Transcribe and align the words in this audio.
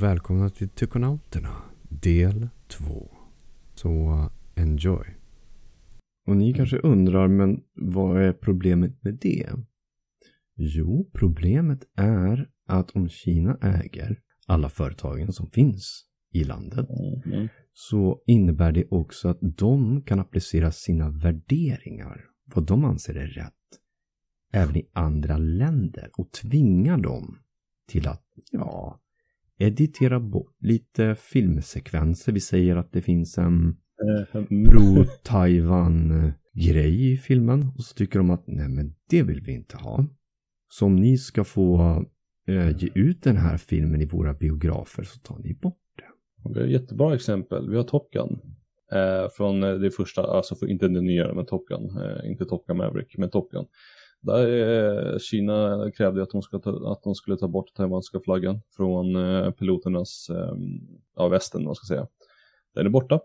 och 0.00 0.04
välkomna 0.04 0.50
till 0.50 0.68
Tykonauterna 0.68 1.56
del 1.88 2.48
2. 2.68 3.10
Så 3.74 4.28
enjoy. 4.54 5.06
Och 6.26 6.36
ni 6.36 6.54
kanske 6.54 6.78
undrar, 6.78 7.28
men 7.28 7.60
vad 7.74 8.22
är 8.22 8.32
problemet 8.32 9.02
med 9.02 9.18
det? 9.20 9.50
Jo, 10.56 11.10
problemet 11.12 11.84
är 11.96 12.48
att 12.66 12.90
om 12.90 13.08
Kina 13.08 13.58
äger 13.62 14.20
alla 14.46 14.68
företagen 14.68 15.32
som 15.32 15.50
finns 15.50 16.04
i 16.32 16.44
landet 16.44 16.86
Mm. 17.26 17.48
så 17.72 18.22
innebär 18.26 18.72
det 18.72 18.84
också 18.90 19.28
att 19.28 19.38
de 19.40 20.02
kan 20.02 20.20
applicera 20.20 20.72
sina 20.72 21.10
värderingar, 21.10 22.24
vad 22.44 22.66
de 22.66 22.84
anser 22.84 23.14
är 23.14 23.26
rätt, 23.28 23.52
även 24.52 24.76
i 24.76 24.90
andra 24.92 25.38
länder 25.38 26.10
och 26.12 26.32
tvinga 26.32 26.96
dem 26.96 27.38
till 27.88 28.08
att, 28.08 28.24
ja, 28.50 29.00
editera 29.60 30.20
bort 30.20 30.56
lite 30.60 31.14
filmsekvenser. 31.14 32.32
Vi 32.32 32.40
säger 32.40 32.76
att 32.76 32.92
det 32.92 33.02
finns 33.02 33.38
en 33.38 33.76
Eh, 34.00 34.24
pro-Taiwan-grej 34.70 37.12
i 37.12 37.16
filmen 37.16 37.68
och 37.76 37.84
så 37.84 37.94
tycker 37.94 38.18
de 38.18 38.30
att 38.30 38.46
nej 38.46 38.68
men 38.68 38.94
det 39.10 39.22
vill 39.22 39.40
vi 39.40 39.52
inte 39.52 39.76
ha. 39.76 40.06
Så 40.68 40.86
om 40.86 40.96
ni 40.96 41.18
ska 41.18 41.44
få 41.44 41.80
eh, 42.48 42.76
ge 42.76 42.88
ut 42.94 43.22
den 43.22 43.36
här 43.36 43.56
filmen 43.56 44.02
i 44.02 44.06
våra 44.06 44.34
biografer 44.34 45.02
så 45.02 45.18
tar 45.18 45.38
ni 45.38 45.54
bort 45.54 45.78
det. 45.96 46.04
Vi 46.54 46.60
har 46.60 46.66
ett 46.66 46.72
jättebra 46.72 47.14
exempel. 47.14 47.70
Vi 47.70 47.76
har 47.76 47.84
Top 47.84 48.12
Gun. 48.12 48.40
Eh, 48.92 49.28
från 49.32 49.62
eh, 49.62 49.74
det 49.74 49.90
första, 49.90 50.22
alltså 50.22 50.54
för, 50.54 50.66
inte 50.66 50.88
den 50.88 51.04
nya 51.04 51.34
men 51.34 51.46
Top 51.46 51.66
Gun. 51.66 52.02
Eh, 52.02 52.30
inte 52.30 52.44
Top 52.44 52.66
Gun 52.66 52.76
Maverick, 52.76 53.18
men 53.18 53.30
Top 53.30 53.50
Gun. 53.50 53.66
Där 54.20 55.12
eh, 55.12 55.18
Kina 55.18 55.90
krävde 55.90 56.22
att 56.22 56.30
de, 56.30 56.42
ska 56.42 56.58
ta, 56.58 56.92
att 56.92 57.02
de 57.02 57.14
skulle 57.14 57.36
ta 57.36 57.48
bort 57.48 57.74
taiwanska 57.74 58.20
flaggan 58.20 58.60
från 58.76 59.16
eh, 59.16 59.50
piloternas, 59.50 60.30
eh, 60.30 60.54
ja 61.16 61.28
västen 61.28 61.64
vad 61.64 61.76
ska 61.76 61.86
säga. 61.86 62.06
Den 62.74 62.86
är 62.86 62.90
borta, 62.90 63.20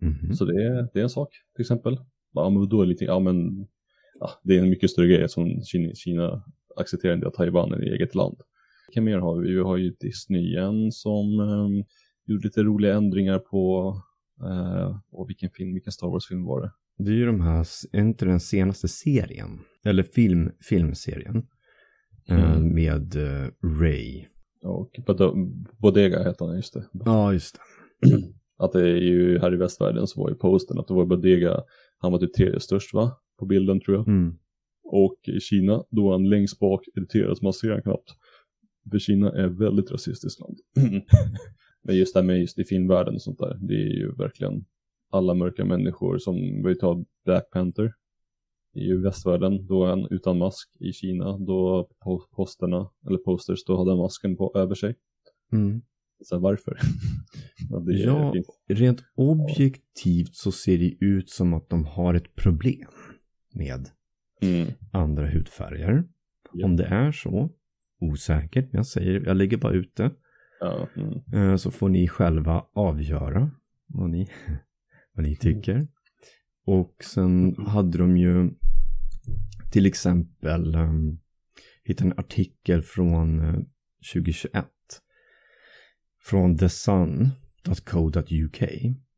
Mhm. 0.00 0.34
så 0.34 0.44
det 0.44 0.64
är, 0.64 0.88
det 0.92 0.98
är 0.98 1.02
en 1.02 1.10
sak 1.10 1.28
till 1.56 1.62
exempel. 1.62 1.98
Ja 2.34 2.50
men 2.50 2.68
då 2.68 2.80
är 2.80 2.84
det 2.84 2.88
lite, 2.90 3.04
ja 3.04 3.18
men, 3.18 3.66
ja, 4.20 4.30
det 4.42 4.56
är 4.56 4.62
en 4.62 4.70
mycket 4.70 4.90
större 4.90 5.06
grej 5.06 5.28
som 5.28 5.62
Kina, 5.62 5.94
Kina 5.94 6.42
accepterar 6.76 7.14
inte 7.14 7.28
att 7.28 7.34
Taiwan 7.34 7.72
är 7.72 7.80
eget 7.80 8.14
land. 8.14 8.36
Vilka 8.88 9.00
mer 9.00 9.18
har 9.18 9.40
vi? 9.40 9.52
Vi 9.54 9.60
har 9.62 9.76
ju 9.76 9.90
Disney 10.00 10.40
igen 10.46 10.92
som 10.92 11.40
eh, 11.40 11.84
gjorde 12.26 12.44
lite 12.44 12.62
roliga 12.62 12.94
ändringar 12.94 13.38
på, 13.38 13.94
eh, 14.44 14.96
och 15.10 15.28
vilken 15.28 15.50
film, 15.50 15.74
vilken 15.74 15.92
Star 15.92 16.08
Wars-film 16.08 16.44
var 16.44 16.60
det? 16.60 16.70
Det 16.98 17.10
är 17.10 17.14
ju 17.16 17.26
de 17.26 17.40
här, 17.40 17.66
är 17.92 18.00
inte 18.00 18.24
den 18.24 18.40
senaste 18.40 18.88
serien, 18.88 19.60
eller 19.84 20.02
film, 20.02 20.50
filmserien, 20.60 21.46
eh, 22.28 22.52
Mm. 22.56 22.74
med 22.74 23.16
eh, 23.16 23.48
Ray. 23.80 24.24
Och 24.62 24.90
Bod- 25.06 25.66
Bodega 25.78 26.24
heter 26.24 26.46
han, 26.46 26.56
just 26.56 26.74
det. 26.74 26.84
Ja, 26.92 27.32
just 27.32 27.54
det. 28.00 28.16
Att 28.60 28.72
det 28.72 28.80
är 28.88 28.96
ju 28.96 29.38
här 29.38 29.54
i 29.54 29.56
västvärlden 29.56 30.06
så 30.06 30.20
var 30.20 30.28
ju 30.30 30.34
posten 30.36 30.78
att 30.78 30.88
det 30.88 30.94
var 30.94 31.06
Bodega, 31.06 31.62
han 31.98 32.12
var 32.12 32.18
typ 32.18 32.34
tredje 32.34 32.60
störst 32.60 32.94
va? 32.94 33.12
På 33.38 33.46
bilden 33.46 33.80
tror 33.80 33.96
jag. 33.96 34.08
Mm. 34.08 34.38
Och 34.84 35.16
i 35.28 35.40
Kina, 35.40 35.84
då 35.90 36.08
är 36.08 36.12
han 36.12 36.28
längst 36.28 36.58
bak, 36.58 36.84
irriterad 36.96 37.38
så 37.38 37.44
man 37.44 37.52
ser 37.52 37.70
han 37.70 37.82
knappt. 37.82 38.10
För 38.90 38.98
Kina 38.98 39.32
är 39.32 39.46
väldigt 39.46 39.90
rasistiskt 39.90 40.40
land. 40.40 40.58
Men 41.84 41.96
just 41.96 42.14
det 42.14 42.20
här 42.20 42.26
med 42.26 42.40
just 42.40 42.58
i 42.58 42.64
filmvärlden 42.64 43.14
och 43.14 43.22
sånt 43.22 43.38
där, 43.38 43.58
det 43.60 43.74
är 43.74 43.96
ju 43.98 44.12
verkligen 44.14 44.64
alla 45.10 45.34
mörka 45.34 45.64
människor 45.64 46.18
som, 46.18 46.34
vi 46.64 46.74
tar 46.78 47.04
Black 47.24 47.50
Panther. 47.50 47.92
I 48.74 48.92
västvärlden, 48.92 49.66
då 49.66 49.84
är 49.84 49.88
han 49.88 50.06
utan 50.10 50.38
mask. 50.38 50.68
I 50.80 50.92
Kina, 50.92 51.38
då 51.38 51.88
posterna, 52.36 52.90
eller 53.06 53.18
posters, 53.18 53.64
då 53.64 53.78
hade 53.78 53.90
han 53.90 53.98
masken 53.98 54.36
på, 54.36 54.52
över 54.54 54.74
sig. 54.74 54.94
Mm. 55.52 55.82
Så 56.24 56.38
varför? 56.38 56.78
Ja, 58.04 58.32
rent 58.68 59.00
objektivt 59.14 60.34
så 60.34 60.52
ser 60.52 60.78
det 60.78 60.96
ut 61.00 61.30
som 61.30 61.54
att 61.54 61.68
de 61.68 61.84
har 61.86 62.14
ett 62.14 62.34
problem 62.34 62.88
med 63.54 63.88
Mm. 64.42 64.66
andra 64.92 65.26
hudfärger. 65.26 66.04
Ja. 66.52 66.64
Om 66.66 66.76
det 66.76 66.84
är 66.84 67.12
så, 67.12 67.50
osäkert, 68.00 68.64
men 68.72 68.78
jag 68.78 68.86
säger, 68.86 69.26
jag 69.26 69.36
lägger 69.36 69.56
bara 69.56 69.72
ut 69.72 69.96
det. 69.96 70.10
Ja, 70.60 70.88
mm. 70.96 71.50
Eh, 71.50 71.56
Så 71.56 71.70
får 71.70 71.88
ni 71.88 72.08
själva 72.08 72.64
avgöra 72.72 73.50
vad 73.86 74.10
ni, 74.10 74.28
vad 75.18 75.26
ni 75.26 75.36
tycker. 75.36 75.88
Och 76.66 76.94
sen 77.04 77.56
hade 77.66 77.98
de 77.98 78.16
ju 78.16 78.50
till 79.70 79.86
exempel 79.86 80.74
um, 80.74 81.18
hittat 81.84 82.06
en 82.06 82.18
artikel 82.18 82.82
från 82.82 83.40
eh, 83.40 83.54
2021 84.12 84.66
från 86.24 86.58
thesun.co.uk. 86.58 88.62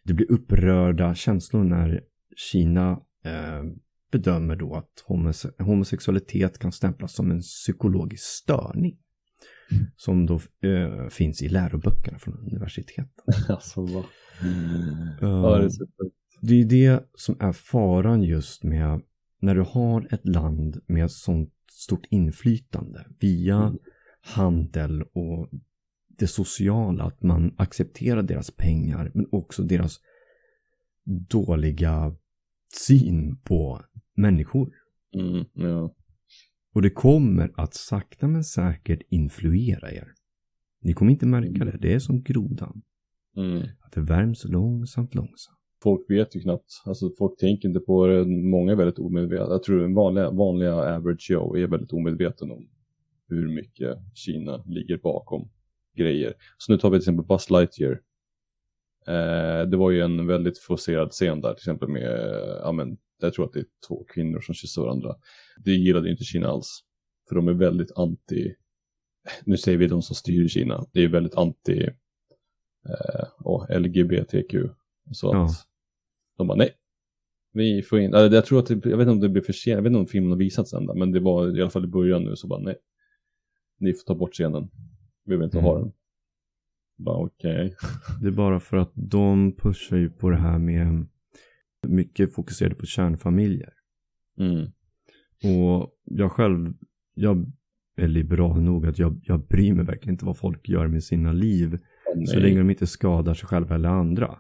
Det 0.05 0.15
blir 0.15 0.33
upprörda 0.33 1.15
känslor 1.15 1.65
när 1.65 2.01
Kina 2.37 2.91
eh, 3.25 3.63
bedömer 4.13 4.57
då 4.57 4.75
att 4.75 5.05
homose- 5.09 5.63
homosexualitet 5.63 6.59
kan 6.59 6.73
stämplas 6.73 7.15
som 7.15 7.31
en 7.31 7.41
psykologisk 7.41 8.25
störning. 8.25 8.99
Som 9.97 10.27
då 10.27 10.35
eh, 10.69 11.09
finns 11.09 11.43
i 11.43 11.49
läroböckerna 11.49 12.19
från 12.19 12.39
universiteten. 12.39 13.09
alltså 13.49 13.87
vad. 13.87 14.05
Eh, 14.43 15.09
Ja, 15.21 15.59
det 15.59 15.65
är 15.65 15.69
super. 15.69 16.11
det 16.41 16.55
är 16.61 16.65
det 16.65 17.05
som 17.15 17.37
är 17.41 17.53
faran 17.53 18.23
just 18.23 18.63
med 18.65 19.03
när 19.41 19.55
du 19.55 19.61
har 19.61 20.15
ett 20.15 20.27
land 20.29 20.81
med 20.87 21.11
sånt 21.11 21.55
stort 21.73 22.07
inflytande 22.11 23.07
via 23.21 23.57
Mm. 23.57 23.79
handel 24.21 25.03
och 25.03 25.49
det 26.19 26.27
sociala, 26.27 27.05
att 27.05 27.23
man 27.23 27.55
accepterar 27.57 28.23
deras 28.23 28.51
pengar 28.51 29.11
men 29.15 29.27
också 29.33 29.63
deras 29.63 30.01
dåliga 31.31 32.15
syn 32.87 33.37
på 33.37 33.81
människor. 34.17 34.73
Mm, 35.15 35.45
ja. 35.53 35.95
Och 36.75 36.83
det 36.83 36.91
kommer 36.91 37.53
att 37.57 37.75
sakta 37.75 38.29
men 38.29 38.45
säkert 38.45 39.03
influera 39.09 39.93
er. 39.93 40.09
Ni 40.83 40.93
kommer 40.93 41.13
inte 41.13 41.27
märka 41.27 41.65
det, 41.65 41.79
det 41.81 41.95
är 41.95 41.99
som 41.99 42.23
grodan. 42.23 42.83
Mm. 43.37 43.63
Att 43.81 43.93
det 43.93 44.01
värms 44.01 44.45
långsamt, 44.45 45.15
långsamt. 45.15 45.59
Folk 45.83 46.11
vet 46.11 46.37
ju 46.37 46.41
knappt, 46.41 46.83
alltså 46.85 47.11
folk 47.19 47.39
tänker 47.39 47.69
inte 47.69 47.81
på 47.81 48.07
det, 48.07 48.25
många 48.27 48.73
är 48.73 48.77
väldigt 48.77 48.99
omedvetna. 48.99 49.49
Jag 49.49 49.63
tror 49.63 49.81
den 49.81 49.95
vanliga, 49.95 50.31
vanliga 50.31 50.75
average 50.75 51.31
Joe 51.31 51.57
är 51.57 51.67
väldigt 51.67 51.93
omedveten 51.93 52.51
om 52.51 52.69
hur 53.29 53.49
mycket 53.49 53.99
Kina 54.15 54.65
ligger 54.67 54.99
bakom 54.99 55.51
grejer. 55.97 56.35
Så 56.59 56.73
nu 56.73 56.79
tar 56.79 56.91
vi 56.91 56.97
till 56.97 57.03
exempel 57.03 57.27
Buzz 57.27 57.51
Lightyear. 57.51 58.01
Eh, 59.07 59.69
det 59.69 59.77
var 59.77 59.91
ju 59.91 60.01
en 60.01 60.27
väldigt 60.27 60.59
forcerad 60.59 61.11
scen 61.11 61.41
där 61.41 61.49
till 61.55 61.61
exempel 61.61 61.89
med, 61.89 62.03
eh, 62.03 62.57
ja 62.63 62.73
men, 62.73 62.97
jag 63.21 63.35
tror 63.35 63.45
att 63.45 63.53
det 63.53 63.61
är 63.61 63.67
två 63.89 64.05
kvinnor 64.05 64.41
som 64.41 64.55
kysser 64.55 64.83
varandra. 64.83 65.15
Det 65.65 65.73
gillade 65.73 66.07
ju 66.07 66.13
inte 66.13 66.25
Kina 66.25 66.49
alls. 66.49 66.85
För 67.29 67.37
de 67.37 67.49
är 67.49 67.53
väldigt 67.53 67.93
anti, 67.97 68.55
nu 69.45 69.57
säger 69.57 69.79
vi 69.79 69.87
de 69.87 70.03
som 70.03 70.17
styr 70.17 70.49
Kina, 70.49 70.87
det 70.93 71.05
är 71.05 71.09
väldigt 71.09 71.35
anti 71.35 71.89
och 73.39 73.67
LGBTQ. 73.81 74.55
Så 75.13 75.43
att 75.43 75.51
de 76.37 76.47
bara 76.47 76.59
nej. 76.59 76.71
Vi 77.53 77.83
får 77.83 77.99
in, 78.01 78.11
jag 78.13 78.47
tror 78.47 78.59
att 78.59 78.67
det, 78.67 78.87
jag 78.91 78.97
vet 78.97 79.05
inte 79.05 79.11
om 79.11 79.21
det 79.21 79.29
blir 79.29 79.43
för 79.43 79.53
sent, 79.53 79.77
jag 79.77 79.83
vet 79.83 79.91
inte 79.91 79.99
om 79.99 80.07
filmen 80.07 80.31
har 80.31 80.39
visats 80.39 80.73
än 80.73 80.85
men 80.85 81.13
det 81.13 81.21
var 81.21 81.59
i 81.59 81.61
alla 81.61 81.71
fall 81.71 81.85
i 81.85 81.89
början 81.89 82.25
nu 82.25 82.37
så 82.37 82.47
bara 82.47 82.61
nej. 82.61 82.77
Ni 83.79 83.93
får 83.93 84.05
ta 84.07 84.15
bort 84.15 84.33
scenen. 84.33 84.69
Vi 85.25 85.37
vill 85.37 85.45
inte 85.45 85.59
ha 85.61 85.77
Mm. 85.77 85.83
den. 85.83 85.93
Bara 86.99 87.17
okej. 87.19 87.75
Det 88.21 88.27
är 88.27 88.33
bara 88.33 88.61
för 88.61 88.77
att 88.77 88.93
de 88.95 89.57
pushar 89.57 89.97
ju 89.97 90.11
på 90.11 90.31
det 90.31 90.37
här 90.37 90.59
med 90.59 91.07
mycket 91.87 92.35
fokuserade 92.35 92.75
på 92.75 92.87
kärnfamiljer. 92.87 93.73
Mm. 94.39 94.67
Och 95.45 95.91
jag 96.05 96.33
själv, 96.33 96.73
jag 97.15 97.47
är 97.97 98.09
liberal 98.09 98.61
nog 98.63 98.87
att 98.87 98.99
jag, 98.99 99.21
jag 99.23 99.47
bryr 99.47 99.75
mig 99.75 99.85
verkligen 99.85 100.15
inte 100.15 100.25
vad 100.25 100.39
folk 100.39 100.69
gör 100.69 100.87
med 100.89 101.05
sina 101.05 101.33
liv. 101.33 101.79
Så 102.27 102.39
länge 102.39 102.59
de 102.59 102.71
inte 102.71 102.87
skadar 102.87 103.35
sig 103.35 103.49
själva 103.49 103.75
eller 103.75 103.89
andra. 103.89 104.39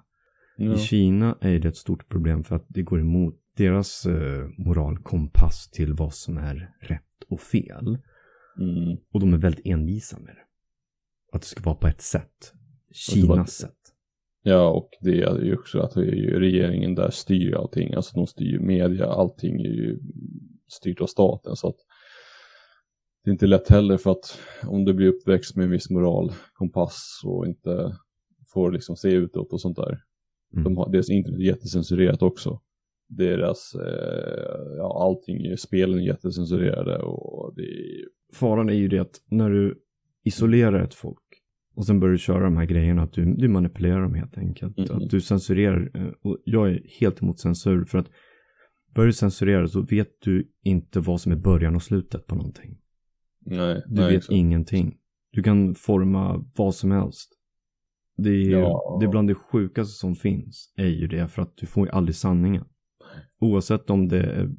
Ja. 0.56 0.75
I 0.75 0.78
Kina 0.78 1.38
är 1.40 1.58
det 1.58 1.69
ett 1.69 1.76
stort 1.76 2.08
problem 2.08 2.44
för 2.44 2.56
att 2.56 2.67
det 2.69 2.82
går 2.82 3.00
emot 3.00 3.34
deras 3.56 4.06
eh, 4.06 4.49
moralkompass 4.58 5.70
till 5.70 5.94
vad 5.94 6.14
som 6.14 6.38
är 6.38 6.75
rätt 6.81 7.22
och 7.28 7.40
fel. 7.40 7.99
Mm. 8.58 8.99
Och 9.12 9.20
de 9.20 9.34
är 9.34 9.38
väldigt 9.38 9.67
envisa 9.67 10.19
med 10.19 10.34
det. 10.34 10.44
Att 11.32 11.43
det 11.43 11.49
ska 11.49 11.62
vara 11.62 11.75
på 11.75 11.87
ett 11.87 12.00
sätt. 12.00 12.52
Kinas 12.93 13.52
sätt. 13.52 13.76
Ja, 14.43 14.69
och 14.70 14.90
det 15.00 15.23
är 15.23 15.43
ju 15.43 15.55
också 15.55 15.81
att 15.81 15.96
regeringen 15.96 16.94
där 16.94 17.11
styr 17.11 17.55
allting. 17.55 17.94
Alltså 17.94 18.16
de 18.16 18.26
styr 18.26 18.58
media, 18.58 19.06
allting 19.06 19.61
är 19.61 19.70
ju 19.70 19.99
styrt 20.69 21.00
av 21.00 21.06
staten. 21.06 21.56
Så 21.56 21.69
att 21.69 21.76
det 23.25 23.31
är 23.31 23.32
inte 23.32 23.46
lätt 23.46 23.69
heller 23.69 23.96
för 23.96 24.11
att 24.11 24.38
om 24.67 24.84
du 24.84 24.94
blir 24.94 25.08
uppväxt 25.08 25.56
med 25.56 25.64
en 25.64 25.70
viss 25.70 25.90
moral, 25.90 26.32
kompass 26.52 27.22
och 27.25 27.46
inte 27.46 27.96
får 28.52 28.72
liksom 28.72 28.96
se 28.96 29.08
utåt 29.12 29.52
och 29.52 29.61
sånt 29.61 29.76
där. 29.76 30.02
Mm. 30.52 30.64
De 30.64 30.76
har, 30.76 30.93
deras 30.93 31.11
internet 31.11 31.40
är 31.40 31.44
jättecensurerat 31.44 32.22
också. 32.22 32.61
Deras, 33.08 33.75
eh, 33.75 34.76
ja 34.76 35.02
allting, 35.05 35.56
spelen 35.56 35.99
är 35.99 36.02
jättecensurerade 36.06 36.99
och 36.99 37.55
det 37.56 37.62
är 37.62 38.05
Faran 38.32 38.69
är 38.69 38.75
ju 38.75 38.88
det 38.88 38.99
att 38.99 39.20
när 39.31 39.50
du 39.50 39.82
isolerar 40.25 40.82
ett 40.84 40.94
folk 40.94 41.19
och 41.75 41.78
Och 41.78 41.87
sen 41.87 42.00
börjar 42.00 42.12
du 42.12 42.19
köra 42.19 42.44
de 42.44 42.56
här 42.56 42.64
grejerna 42.64 43.02
att 43.02 43.12
du, 43.12 43.34
du 43.34 43.49
manipulerar 43.49 44.02
dem 44.02 44.14
helt 44.14 44.38
enkelt. 44.38 44.78
Mm. 44.78 44.90
Att 44.96 45.11
du 45.11 45.20
censurerar. 45.20 45.90
eh, 45.94 46.12
Och 46.23 46.38
jag 46.44 46.70
är 46.70 46.82
helt 47.00 47.23
emot 47.23 47.40
censur 47.40 47.84
för 47.84 47.99
att 47.99 48.11
börjar 48.94 49.06
du 49.06 49.12
censurera 49.12 49.69
så 49.69 49.82
vet 49.82 50.20
du 50.20 50.52
inte 50.62 51.00
vad 51.00 51.20
som 51.20 51.32
är 51.32 51.37
början 51.37 51.76
och 51.76 51.82
slutet 51.82 52.26
på 52.26 52.34
någonting. 52.34 52.78
Nej, 53.40 53.82
Du 53.87 53.94
nej, 53.94 54.04
vet 54.10 54.16
exakt. 54.16 54.32
ingenting. 54.32 54.96
Du 55.32 55.42
kan 55.42 55.75
forma 55.75 56.44
vad 56.56 56.75
som 56.75 56.90
helst. 56.90 57.37
Det 58.16 58.31
är, 58.31 58.50
Ja. 58.50 58.96
det 59.00 59.06
är 59.06 59.10
bland 59.10 59.28
det 59.28 59.34
sjukaste 59.34 59.92
som 59.92 60.14
finns. 60.14 60.72
Är 60.76 60.87
ju 60.87 61.06
det 61.06 61.28
för 61.28 61.42
att 61.42 61.56
du 61.56 61.66
får 61.66 61.87
ju 61.87 61.92
aldrig 61.92 62.14
sanningen. 62.16 62.64
Oavsett 63.40 63.90
om 63.90 64.08
det 64.08 64.22
är 64.22 64.50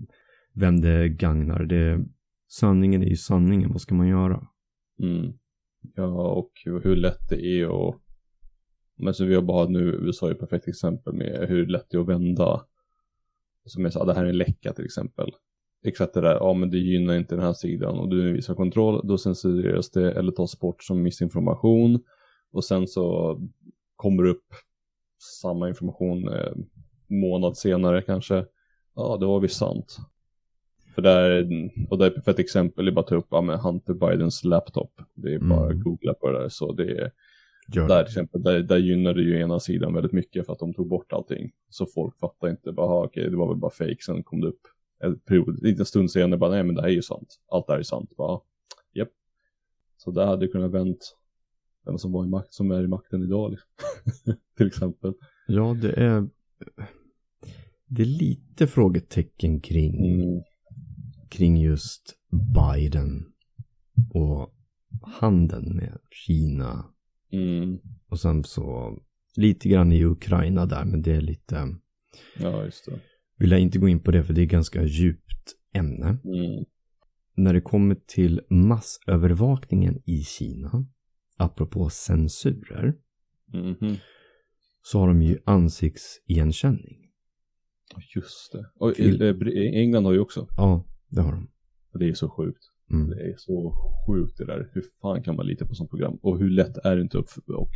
vem 0.53 0.81
det 0.81 1.09
gagnar. 1.09 1.63
Det, 1.65 2.05
sanningen 2.47 3.03
är 3.03 3.07
ju 3.07 3.15
sanningen. 3.15 3.71
Vad 3.71 3.81
ska 3.81 3.95
man 3.95 4.07
göra? 4.07 4.47
Mm. 5.03 5.33
Ja, 5.95 6.31
och 6.31 6.51
hur 6.65 6.95
lätt 6.95 7.29
det 7.29 7.45
är 7.45 7.67
och 7.67 7.95
men 8.97 9.13
så 9.13 9.25
vi 9.25 9.35
har 9.35 9.41
bara 9.41 9.67
nu, 9.67 9.79
USA 9.79 10.27
är 10.27 10.31
ett 10.31 10.39
perfekt 10.39 10.67
exempel 10.67 11.13
med 11.13 11.45
hur 11.49 11.65
lätt 11.67 11.85
det 11.89 11.97
är 11.97 12.01
att 12.01 12.07
vända. 12.07 12.61
Som 13.65 13.83
jag 13.83 13.93
sa, 13.93 14.05
det 14.05 14.13
här 14.13 14.25
är 14.25 14.29
en 14.29 14.37
läcka 14.37 14.73
till 14.73 14.85
exempel. 14.85 15.31
Exakt 15.83 16.13
det 16.13 16.21
där, 16.21 16.33
ja 16.35 16.53
men 16.53 16.69
det 16.69 16.77
gynnar 16.77 17.15
inte 17.17 17.35
den 17.35 17.43
här 17.45 17.53
sidan 17.53 17.99
och 17.99 18.09
du 18.09 18.31
visar 18.33 18.55
kontroll, 18.55 19.01
då 19.07 19.17
censureras 19.17 19.89
det 19.91 20.11
eller 20.11 20.31
tas 20.31 20.59
bort 20.59 20.83
som 20.83 21.01
missinformation. 21.03 21.99
Och 22.51 22.63
sen 22.63 22.87
så 22.87 23.37
kommer 23.95 24.25
upp 24.25 24.45
samma 25.41 25.69
information 25.69 26.27
eh, 26.27 26.51
månad 27.07 27.57
senare 27.57 28.01
kanske. 28.01 28.45
Ja, 28.95 29.17
det 29.19 29.25
var 29.25 29.39
visst 29.39 29.57
sant. 29.57 29.97
För 30.95 31.01
där, 31.01 31.47
och 31.89 31.97
det 31.97 32.05
är 32.05 32.21
för 32.21 32.31
ett 32.31 32.39
exempel, 32.39 32.87
är 32.87 32.91
bara 32.91 33.01
att 33.01 33.07
ta 33.07 33.15
upp 33.15 33.27
ja, 33.29 33.41
men 33.41 33.59
Hunter 33.59 33.93
Bidens 33.93 34.43
laptop. 34.43 35.01
Det 35.13 35.33
är 35.33 35.39
bara 35.39 35.65
att 35.65 35.71
Mm. 35.71 35.83
googla 35.83 36.13
på 36.13 36.31
det 36.31 36.39
där. 36.39 36.49
Så 36.49 36.71
det 36.71 36.91
är, 36.97 37.11
Gör 37.73 37.87
där 37.87 38.03
till 38.03 38.11
exempel, 38.11 38.43
där, 38.43 38.59
där 38.59 38.77
gynnar 38.77 39.13
det 39.13 39.21
ju 39.21 39.39
ena 39.39 39.59
sidan 39.59 39.93
väldigt 39.93 40.11
mycket 40.11 40.45
för 40.45 40.53
att 40.53 40.59
de 40.59 40.73
tog 40.73 40.87
bort 40.87 41.13
allting. 41.13 41.51
Så 41.69 41.85
folk 41.85 42.19
fattar 42.19 42.49
inte, 42.49 42.71
bara 42.71 42.85
"Aha, 42.85 43.05
okej 43.05 43.29
det 43.29 43.37
var 43.37 43.47
väl 43.47 43.57
bara 43.57 43.71
fake, 43.71 43.97
sen 44.05 44.23
kom 44.23 44.41
det 44.41 44.47
upp 44.47 44.61
en 45.03 45.19
period, 45.19 45.49
en 45.49 45.55
liten 45.69 45.85
stund 45.85 46.11
senare, 46.11 46.39
bara 46.39 46.49
nej 46.51 46.63
men 46.63 46.75
det 46.75 46.81
här 46.81 46.89
är 46.89 46.93
ju 46.93 47.01
sant. 47.01 47.39
Allt 47.51 47.67
det 47.67 47.73
här 47.73 47.79
är 47.79 47.83
sant, 47.83 48.15
bara 48.17 48.39
japp. 48.93 49.09
Så 49.97 50.11
där 50.11 50.25
hade 50.25 50.45
det 50.45 50.51
kunnat 50.51 50.71
vänt 50.71 51.15
vem 51.85 51.97
som 51.97 52.11
var 52.11 52.25
i 52.25 52.27
makt, 52.27 52.53
som 52.53 52.71
är 52.71 52.83
i 52.83 52.87
makten 52.87 53.23
idag 53.23 53.51
liksom. 53.51 53.69
till 54.57 54.67
exempel. 54.67 55.13
Ja, 55.47 55.77
det 55.81 55.91
är... 55.93 56.29
Det 57.85 58.01
är 58.01 58.05
lite 58.05 58.67
frågetecken 58.67 59.61
kring, 59.61 60.13
Mm. 60.21 60.41
kring 61.29 61.57
just 61.57 62.15
Biden 62.55 63.25
och 64.13 64.53
handeln 65.01 65.75
med 65.75 65.97
Kina. 66.11 66.85
Mm. 67.31 67.79
Och 68.09 68.19
sen 68.19 68.43
så 68.43 68.97
lite 69.35 69.69
grann 69.69 69.91
i 69.91 70.03
Ukraina 70.05 70.65
där, 70.65 70.85
men 70.85 71.01
det 71.01 71.11
är 71.11 71.21
lite... 71.21 71.75
Ja, 72.39 72.65
just 72.65 72.85
det. 72.85 72.99
Vill 73.41 73.51
jag 73.51 73.59
inte 73.59 73.79
gå 73.79 73.87
in 73.87 73.99
på 73.99 74.11
det 74.11 74.23
för 74.23 74.33
det 74.33 74.41
är 74.41 74.45
ganska 74.45 74.83
djupt 74.83 75.55
ämne. 75.73 76.07
Mm. 76.23 76.65
När 77.35 77.53
det 77.53 77.61
kommer 77.61 77.95
till 78.07 78.41
massövervakningen 78.49 80.01
i 80.05 80.23
Kina, 80.23 80.85
apropå 81.37 81.89
censurer, 81.89 82.93
Mhm. 83.53 83.95
så 84.81 84.99
har 84.99 85.07
de 85.07 85.21
ju 85.21 85.37
ansiktsigenkänning. 85.45 86.97
Just 88.15 88.51
det. 88.51 88.65
Och 88.75 88.95
Till- 88.95 89.21
eh, 89.21 89.35
England 89.81 90.05
har 90.05 90.13
ju 90.13 90.19
också. 90.19 90.47
Ja, 90.57 90.85
det 91.09 91.21
har 91.21 91.31
de. 91.31 91.49
Det 91.99 92.09
är 92.09 92.13
så 92.13 92.29
sjukt. 92.29 92.63
Mm. 92.91 93.09
Det 93.09 93.15
är 93.15 93.35
så 93.37 93.73
sjukt 94.07 94.37
det 94.37 94.45
där. 94.45 94.69
Hur 94.73 94.83
fan 95.01 95.23
kan 95.23 95.35
man 95.35 95.45
lita 95.47 95.65
på 95.65 95.75
sånt 95.75 95.89
program? 95.89 96.19
Och 96.21 96.39
hur 96.39 96.49
lätt 96.49 96.77
är 96.77 96.95
det 96.95 97.01
inte 97.01 97.17
upp 97.17 97.29
och 97.47 97.69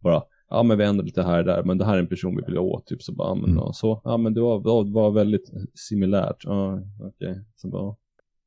bara, 0.00 0.22
ja 0.52 0.62
men 0.62 0.78
vi 0.78 0.84
ändrar 0.84 1.04
lite 1.04 1.22
här 1.22 1.38
och 1.38 1.44
där, 1.44 1.64
men 1.64 1.78
det 1.78 1.84
här 1.84 1.94
är 1.94 1.98
en 1.98 2.06
person 2.06 2.36
vi 2.36 2.42
vill 2.46 2.58
åt, 2.58 2.86
typ 2.86 3.02
så 3.02 3.12
bara, 3.12 3.34
men 3.34 3.44
Mm. 3.44 3.56
ja, 3.56 3.72
så, 3.72 4.00
ja 4.04 4.16
men 4.16 4.34
det 4.34 4.40
var, 4.40 4.84
det 4.84 4.92
var 4.92 5.10
väldigt 5.10 5.50
similärt, 5.74 6.44
ja 6.44 6.80
okej, 7.00 7.44
så 7.56 7.68
bara, 7.68 7.96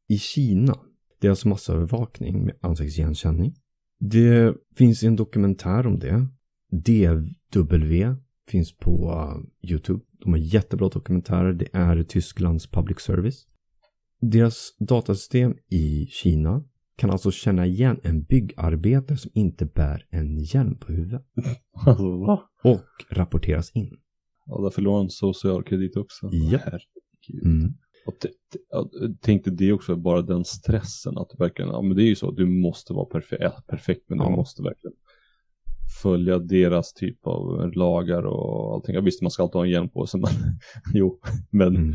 I 0.07 0.17
Kina, 0.17 0.75
deras 1.21 1.45
massövervakning 1.45 2.45
med 2.45 2.55
ansiktsigenkänning. 2.61 3.55
Det 3.99 4.55
finns 4.75 5.03
en 5.03 5.15
dokumentär 5.15 5.87
om 5.87 5.99
det. 5.99 6.27
DW 6.71 8.15
finns 8.47 8.77
på 8.77 9.11
uh, 9.11 9.69
YouTube. 9.71 10.03
De 10.23 10.33
har 10.33 10.39
jättebra 10.39 10.89
dokumentärer. 10.89 11.53
Det 11.53 11.67
är 11.73 12.03
Tysklands 12.03 12.67
public 12.67 12.99
service. 12.99 13.47
Deras 14.21 14.75
datasystem 14.79 15.55
i 15.69 16.05
Kina 16.09 16.63
kan 16.97 17.09
alltså 17.11 17.31
känna 17.31 17.65
igen 17.65 17.99
en 18.03 18.23
byggarbetare 18.23 19.17
som 19.17 19.31
inte 19.33 19.65
bär 19.65 20.05
en 20.09 20.37
hjälm 20.39 20.75
på 20.79 20.91
huvudet. 20.91 21.25
alltså 21.85 22.17
va? 22.17 22.43
Och 22.63 22.85
rapporteras 23.09 23.71
in. 23.71 23.97
Ja, 24.45 24.61
där 24.61 24.69
förlorar 24.69 24.97
han 24.97 25.09
social 25.09 25.63
kredit 25.63 25.97
också. 25.97 26.29
Japp. 26.51 26.61
Herregud. 26.65 27.45
Mm. 27.45 27.73
Och 28.07 28.19
t- 28.19 28.27
t- 28.53 28.59
ja, 28.69 28.89
tänkte 29.21 29.51
det 29.51 29.71
också, 29.73 29.95
bara 29.95 30.21
den 30.21 30.45
stressen 30.45 31.17
att 31.17 31.31
verkligen, 31.39 31.71
ja 31.71 31.81
men 31.81 31.95
det 31.97 32.03
är 32.03 32.07
ju 32.07 32.15
så, 32.15 32.31
du 32.31 32.45
måste 32.45 32.93
vara 32.93 33.05
perfekt, 33.05 33.41
ja, 33.43 33.63
perfekt 33.67 34.01
men 34.09 34.17
Ja. 34.19 34.29
du 34.29 34.35
måste 34.35 34.63
verkligen 34.63 34.93
följa 36.01 36.39
deras 36.39 36.93
typ 36.93 37.27
av 37.27 37.71
lagar 37.75 38.23
och 38.25 38.73
allting. 38.73 38.95
Jag 38.95 39.01
visste 39.01 39.23
man 39.23 39.31
ska 39.31 39.43
alltid 39.43 39.53
ha 39.55 39.65
en 39.65 39.71
hjälm 39.71 39.89
på 39.89 40.05
sig, 40.05 40.19
men 40.19 40.29
jo, 40.93 41.19
men 41.49 41.75
Mm 41.75 41.93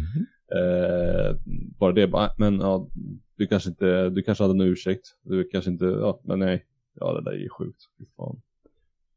eh, 0.57 1.37
bara 1.79 1.93
det, 1.93 2.09
bara, 2.09 2.31
men 2.39 2.61
ja, 2.61 2.89
du 3.37 3.47
kanske 3.47 3.71
inte, 3.71 4.11
du 4.11 4.23
kanske 4.23 4.45
hade 4.45 4.55
en 4.55 4.71
ursäkt, 4.71 5.07
du 5.23 5.45
kanske 5.45 5.71
inte, 5.71 5.85
ja, 5.85 6.21
men 6.25 6.39
nej, 6.39 6.67
ja 6.95 7.13
det 7.13 7.25
där 7.25 7.33
är 7.33 7.43
ju 7.43 7.49
sjukt, 7.49 7.81
fy 7.99 8.05
fan. 8.17 8.41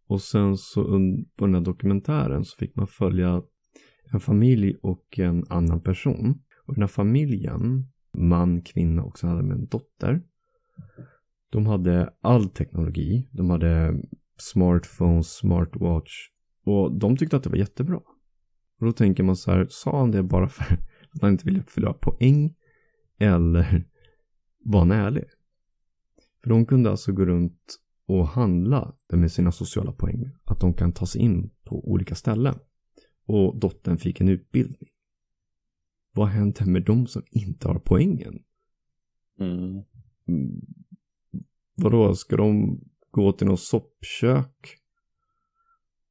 Och 0.08 0.22
sen 0.22 0.58
så 0.58 0.84
på 1.36 1.46
den 1.46 1.56
här 1.56 1.62
dokumentären 1.62 2.46
så 2.46 2.58
fick 2.58 2.76
man 2.76 2.88
följa 2.88 3.42
en 4.14 4.20
familj 4.20 4.76
och 4.82 5.20
en 5.20 5.46
annan 5.50 5.82
person. 5.82 6.42
Och 6.66 6.74
den 6.74 6.84
här 6.84 6.88
familjen, 6.88 7.88
man, 8.18 8.62
kvinna 8.62 9.04
och 9.04 9.20
sen 9.20 9.30
hade 9.30 9.42
de 9.42 9.52
en 9.52 9.68
dotter. 9.68 10.22
De 11.50 11.66
hade 11.66 12.14
all 12.22 12.50
teknologi. 12.50 13.30
De 13.32 13.50
hade 13.50 14.02
smartphones, 14.38 15.28
smartwatch. 15.28 16.12
Och 16.66 17.00
de 17.00 17.18
tyckte 17.18 17.38
att 17.38 17.44
det 17.44 17.50
var 17.50 17.58
jättebra. 17.58 17.98
Och 18.80 18.86
då 18.86 18.92
tänker 18.92 19.24
man 19.24 19.36
så 19.36 19.52
här, 19.52 19.68
sa 19.70 20.00
han 20.00 20.12
det 20.12 20.24
bara 20.24 20.50
för 20.50 20.78
att 21.16 21.22
han 21.22 21.32
inte 21.32 21.46
ville 21.46 21.64
fylla 21.68 21.94
poäng? 21.94 22.56
Eller 23.18 23.86
var 24.66 24.80
han 24.80 24.92
ärlig? 24.92 25.24
För 26.44 26.50
de 26.50 26.66
kunde 26.66 26.90
alltså 26.90 27.12
gå 27.12 27.26
runt 27.26 27.80
och 28.06 28.28
handla 28.28 28.96
med 29.14 29.32
sina 29.32 29.52
sociala 29.52 29.92
poäng. 29.92 30.32
Att 30.44 30.60
de 30.60 30.74
kan 30.74 30.92
ta 30.92 31.06
sig 31.06 31.22
in 31.22 31.50
på 31.64 31.90
olika 31.92 32.16
ställen. 32.16 32.56
Och 33.26 33.60
dottern 33.60 33.98
fick 33.98 34.22
en 34.22 34.30
utbildning. 34.30 34.90
Vad 36.12 36.28
händer 36.28 36.66
med 36.66 36.84
de 36.84 37.08
som 37.08 37.24
inte 37.32 37.68
har 37.68 37.80
poängen? 37.80 38.44
Mm. 39.40 39.84
Mm. 40.28 40.62
Vadå, 41.76 42.16
ska 42.16 42.38
de 42.38 42.80
gå 43.12 43.32
till 43.32 43.48
något 43.48 43.60
soppkök? 43.60 44.78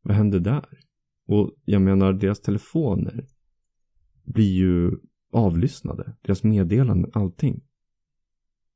Vad 0.02 0.16
händer 0.16 0.40
där? 0.40 0.78
Och 1.26 1.54
jag 1.64 1.82
menar, 1.82 2.12
deras 2.12 2.40
telefoner 2.40 3.26
blir 4.24 4.52
ju 4.52 4.90
avlyssnade. 5.32 6.16
Deras 6.22 6.42
meddelanden, 6.44 7.10
allting. 7.14 7.60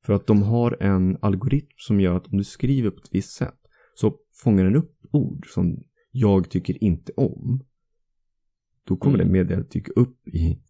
För 0.04 0.12
att 0.12 0.26
de 0.26 0.42
har 0.42 0.82
en 0.82 1.16
algoritm 1.20 1.74
som 1.76 2.00
gör 2.00 2.16
att 2.16 2.26
om 2.26 2.38
du 2.38 2.44
skriver 2.44 2.90
på 2.90 2.96
ett 2.96 3.14
visst 3.14 3.30
sätt 3.30 3.58
så 3.94 4.14
fångar 4.32 4.64
den 4.64 4.76
upp 4.76 4.96
ord 5.10 5.46
som 5.54 5.82
jag 6.10 6.50
tycker 6.50 6.84
inte 6.84 7.12
om. 7.16 7.64
Då 8.84 8.96
kommer 8.96 9.14
Mm. 9.14 9.26
det 9.26 9.32
meddelandet 9.32 9.70
dyka 9.70 9.92
upp 9.96 10.28
i 10.28 10.60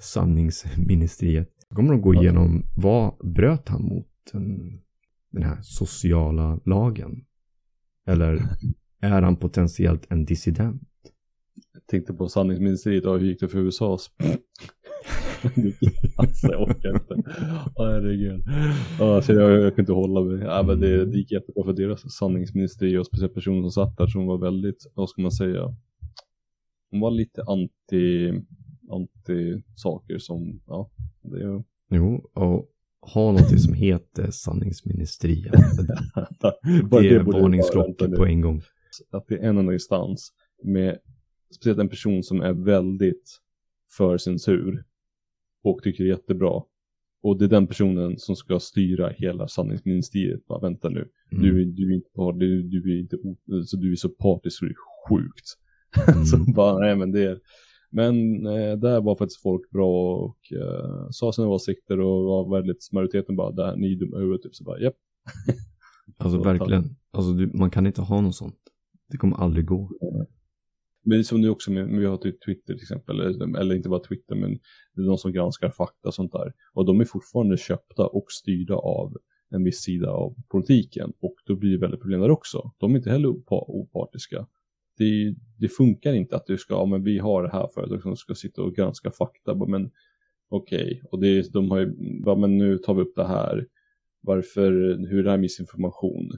sanningsministeriet. 0.00 1.52
Då 1.70 1.76
kommer 1.76 1.92
de 1.92 2.00
gå 2.00 2.14
igenom 2.14 2.62
vad 2.76 3.32
bröt 3.34 3.68
han 3.68 3.82
mot 3.82 4.08
den, 4.32 4.80
den 5.30 5.42
här 5.42 5.58
sociala 5.62 6.60
lagen? 6.64 7.24
Eller 8.06 8.48
är 9.00 9.22
han 9.22 9.36
potentiellt 9.36 10.06
en 10.10 10.24
dissident? 10.24 10.82
Jag 11.76 11.86
tänkte 11.86 12.14
på 12.14 12.28
sanningsministeriet, 12.28 13.04
hur 13.04 13.18
gick 13.18 13.40
det 13.40 13.48
för 13.48 13.58
USAs? 13.58 14.10
alltså 16.16 16.46
jag 16.46 16.62
orkar 16.62 16.94
inte. 16.94 17.30
Herregud. 17.76 18.44
Ja, 18.98 19.22
så 19.22 19.32
jag, 19.32 19.50
jag 19.50 19.76
kan 19.76 19.82
inte 19.82 19.92
hålla 19.92 20.20
mig. 20.20 20.44
Ja, 20.44 20.62
men 20.62 20.80
det, 20.80 21.04
det 21.04 21.18
gick 21.18 21.32
jättebra 21.32 21.64
för 21.64 21.72
deras 21.72 22.12
sanningsministeri 22.12 22.98
och 22.98 23.06
speciellt 23.06 23.34
personen 23.34 23.62
som 23.62 23.70
satt 23.70 23.96
där 23.96 24.06
som 24.06 24.26
var 24.26 24.38
väldigt, 24.38 24.92
vad 24.94 25.08
ska 25.08 25.22
man 25.22 25.32
säga, 25.32 25.74
hon 26.90 27.00
var 27.00 27.10
lite 27.10 27.42
anti, 27.42 28.32
anti 28.90 29.62
saker 29.74 30.18
som, 30.18 30.60
ja, 30.66 30.90
det 31.22 31.64
Jo, 31.90 32.30
och 32.34 32.70
ha 33.14 33.22
någonting 33.22 33.58
som 33.58 33.74
heter 33.74 34.30
sanningsministeriet. 34.30 35.52
Det 36.90 37.08
är 37.08 37.22
varningsklockor 37.22 38.16
på 38.16 38.26
en 38.26 38.40
gång. 38.40 38.62
Att 39.10 39.26
det 39.28 39.34
är 39.34 39.48
en 39.48 39.58
enda 39.58 39.72
instans 39.72 40.32
med 40.64 40.98
speciellt 41.54 41.80
en 41.80 41.88
person 41.88 42.22
som 42.22 42.40
är 42.40 42.52
väldigt 42.52 43.38
för 43.96 44.18
censur 44.18 44.84
och 45.62 45.82
tycker 45.82 46.04
det 46.04 46.10
är 46.10 46.12
jättebra 46.12 46.62
Och 47.22 47.38
det 47.38 47.44
är 47.44 47.48
den 47.48 47.66
personen 47.66 48.18
som 48.18 48.36
ska 48.36 48.60
styra 48.60 49.08
hela 49.08 49.48
sanningsministeriet. 49.48 50.46
Bara 50.46 50.60
vänta 50.60 50.88
nu, 50.88 51.08
Mm. 51.32 51.44
du, 51.44 51.64
du, 51.64 51.92
är 51.92 51.94
inte, 51.94 52.08
du, 52.38 52.62
du, 52.62 52.96
är 52.96 53.00
inte, 53.00 53.16
så 53.66 53.76
du 53.76 53.92
är 53.92 53.96
så 53.96 54.08
partisk 54.08 54.58
så 54.58 54.64
det 54.64 54.70
är 54.70 54.76
sjukt. 55.08 55.46
Mm. 56.08 56.24
så 56.26 56.52
bara, 56.54 56.78
nej 56.78 56.96
men 56.96 57.12
det 57.12 57.22
är, 57.24 57.40
men 57.90 58.46
eh, 58.46 58.76
där 58.78 59.00
var 59.00 59.14
faktiskt 59.14 59.42
folk 59.42 59.70
bra 59.70 60.16
och 60.16 60.52
eh, 60.52 61.08
sa 61.10 61.32
sina 61.32 61.48
åsikter 61.48 62.00
och 62.00 62.24
var 62.24 62.56
väldigt, 62.58 62.92
majoriteten 62.92 63.36
bara, 63.36 63.52
där, 63.52 63.76
ni 63.76 63.92
är 63.92 63.96
dumma 63.96 64.18
huvudet, 64.18 64.42
typ 64.42 64.54
så 64.54 64.64
bara, 64.64 64.80
japp. 64.80 64.96
Alltså 66.16 66.38
Så, 66.42 66.44
verkligen. 66.44 66.96
Alltså, 67.10 67.32
du, 67.32 67.50
man 67.54 67.70
kan 67.70 67.86
inte 67.86 68.02
ha 68.02 68.20
något 68.20 68.34
sånt. 68.36 68.58
Det 69.10 69.16
kommer 69.16 69.36
aldrig 69.36 69.66
gå. 69.66 69.90
Men 71.08 71.24
som 71.24 71.40
nu 71.40 71.48
också 71.48 71.70
med, 71.70 71.88
vi 71.88 72.04
har 72.04 72.16
typ 72.16 72.44
Twitter 72.44 72.74
till 72.74 72.82
exempel, 72.82 73.20
eller, 73.20 73.58
eller 73.58 73.74
inte 73.74 73.88
bara 73.88 74.00
Twitter 74.00 74.34
men 74.34 74.58
det 74.94 75.02
är 75.02 75.06
de 75.06 75.18
som 75.18 75.32
granskar 75.32 75.70
fakta 75.70 76.08
och 76.08 76.14
sånt 76.14 76.32
där. 76.32 76.52
Och 76.72 76.84
de 76.84 77.00
är 77.00 77.04
fortfarande 77.04 77.56
köpta 77.56 78.06
och 78.06 78.26
styrda 78.28 78.74
av 78.74 79.16
en 79.50 79.64
viss 79.64 79.82
sida 79.82 80.10
av 80.10 80.34
politiken 80.48 81.12
och 81.20 81.34
då 81.46 81.56
blir 81.56 81.70
det 81.70 81.78
väldigt 81.78 82.00
problem 82.00 82.20
där 82.20 82.30
också. 82.30 82.72
De 82.78 82.92
är 82.92 82.96
inte 82.96 83.10
heller 83.10 83.28
opartiska. 83.48 84.46
Det, 84.98 85.34
det 85.58 85.68
funkar 85.68 86.12
inte 86.12 86.36
att 86.36 86.46
du 86.46 86.58
ska, 86.58 86.74
ja 86.74 86.86
men 86.86 87.02
vi 87.02 87.18
har 87.18 87.42
det 87.42 87.52
här 87.52 87.68
företaget 87.74 88.02
som 88.02 88.16
ska 88.16 88.34
sitta 88.34 88.62
och 88.62 88.74
granska 88.74 89.10
fakta, 89.10 89.54
men 89.54 89.90
okej, 90.48 91.02
och 91.10 91.20
det, 91.20 91.52
de 91.52 91.70
har 91.70 91.78
ju, 91.78 91.94
ja 92.24 92.34
men 92.34 92.58
nu 92.58 92.78
tar 92.78 92.94
vi 92.94 93.02
upp 93.02 93.16
det 93.16 93.26
här. 93.26 93.66
Varför, 94.20 94.72
hur 95.08 95.18
är 95.18 95.22
det 95.22 95.30
här 95.30 95.38
misinformation? 95.38 96.30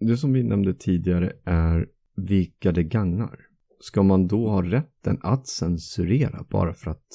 Det 0.00 0.16
som 0.16 0.32
vi 0.32 0.42
nämnde 0.42 0.74
tidigare 0.74 1.32
är 1.44 1.88
vilka 2.16 2.72
det 2.72 2.82
gagnar. 2.82 3.45
Ska 3.80 4.02
man 4.02 4.28
då 4.28 4.48
ha 4.48 4.62
rätten 4.62 5.18
att 5.22 5.46
censurera 5.46 6.44
bara 6.50 6.74
för 6.74 6.90
att 6.90 7.06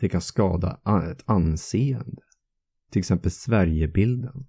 det 0.00 0.08
kan 0.08 0.20
skada 0.20 0.80
ett 1.10 1.22
anseende? 1.26 2.22
Till 2.90 2.98
exempel 2.98 3.30
Sverigebilden. 3.30 4.46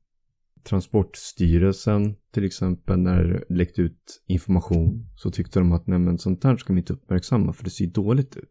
Transportstyrelsen 0.63 2.15
till 2.31 2.43
exempel 2.45 2.99
när 2.99 3.23
det 3.23 3.55
läckte 3.55 3.81
ut 3.81 4.21
information 4.27 5.05
så 5.15 5.31
tyckte 5.31 5.59
de 5.59 5.71
att 5.71 5.87
nej 5.87 5.99
men 5.99 6.17
sånt 6.17 6.43
här 6.43 6.57
ska 6.57 6.73
vi 6.73 6.79
inte 6.79 6.93
uppmärksamma 6.93 7.53
för 7.53 7.63
det 7.63 7.69
ser 7.69 7.87
dåligt 7.87 8.37
ut. 8.37 8.49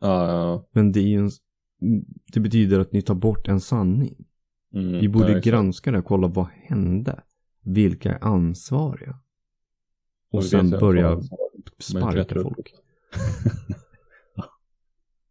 Ja, 0.00 0.28
ja, 0.28 0.68
Men 0.72 0.92
det 0.92 1.00
är 1.00 1.06
ju 1.08 1.18
en, 1.18 1.30
det 2.32 2.40
betyder 2.40 2.80
att 2.80 2.92
ni 2.92 3.02
tar 3.02 3.14
bort 3.14 3.48
en 3.48 3.60
sanning. 3.60 4.24
mm, 4.74 5.00
Vi 5.00 5.08
borde 5.08 5.40
granska 5.40 5.90
det 5.90 5.98
och 5.98 6.04
kolla 6.04 6.28
vad 6.28 6.46
hände. 6.46 7.22
Vilka 7.64 8.12
är 8.14 8.24
ansvariga? 8.24 9.18
Och 10.30 10.38
Och 10.38 10.44
sen 10.44 10.70
börja 10.70 11.20
så- 11.78 11.98
sparka 11.98 12.18
rätt 12.18 12.32
upp. 12.32 12.42
folk. 12.42 12.74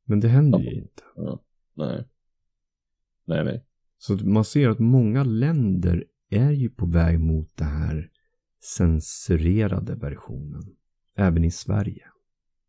Men 0.06 0.20
det 0.20 0.28
händer 0.28 0.60
Ja. 0.60 0.66
ju 0.72 0.78
inte. 0.78 1.04
Nej. 1.74 2.08
Nej, 3.26 3.44
nej. 3.44 3.66
Så 3.98 4.14
man 4.16 4.46
ser 4.46 4.70
att 4.70 4.80
många 4.80 5.24
länder 5.24 6.06
är 6.30 6.52
ju 6.52 6.70
på 6.70 6.86
väg 6.86 7.20
mot 7.20 7.58
det 7.58 7.64
här 7.64 8.10
censurerade 8.78 9.96
versionen. 9.96 10.76
Även 11.16 11.44
i 11.44 11.52
Sverige. 11.52 12.06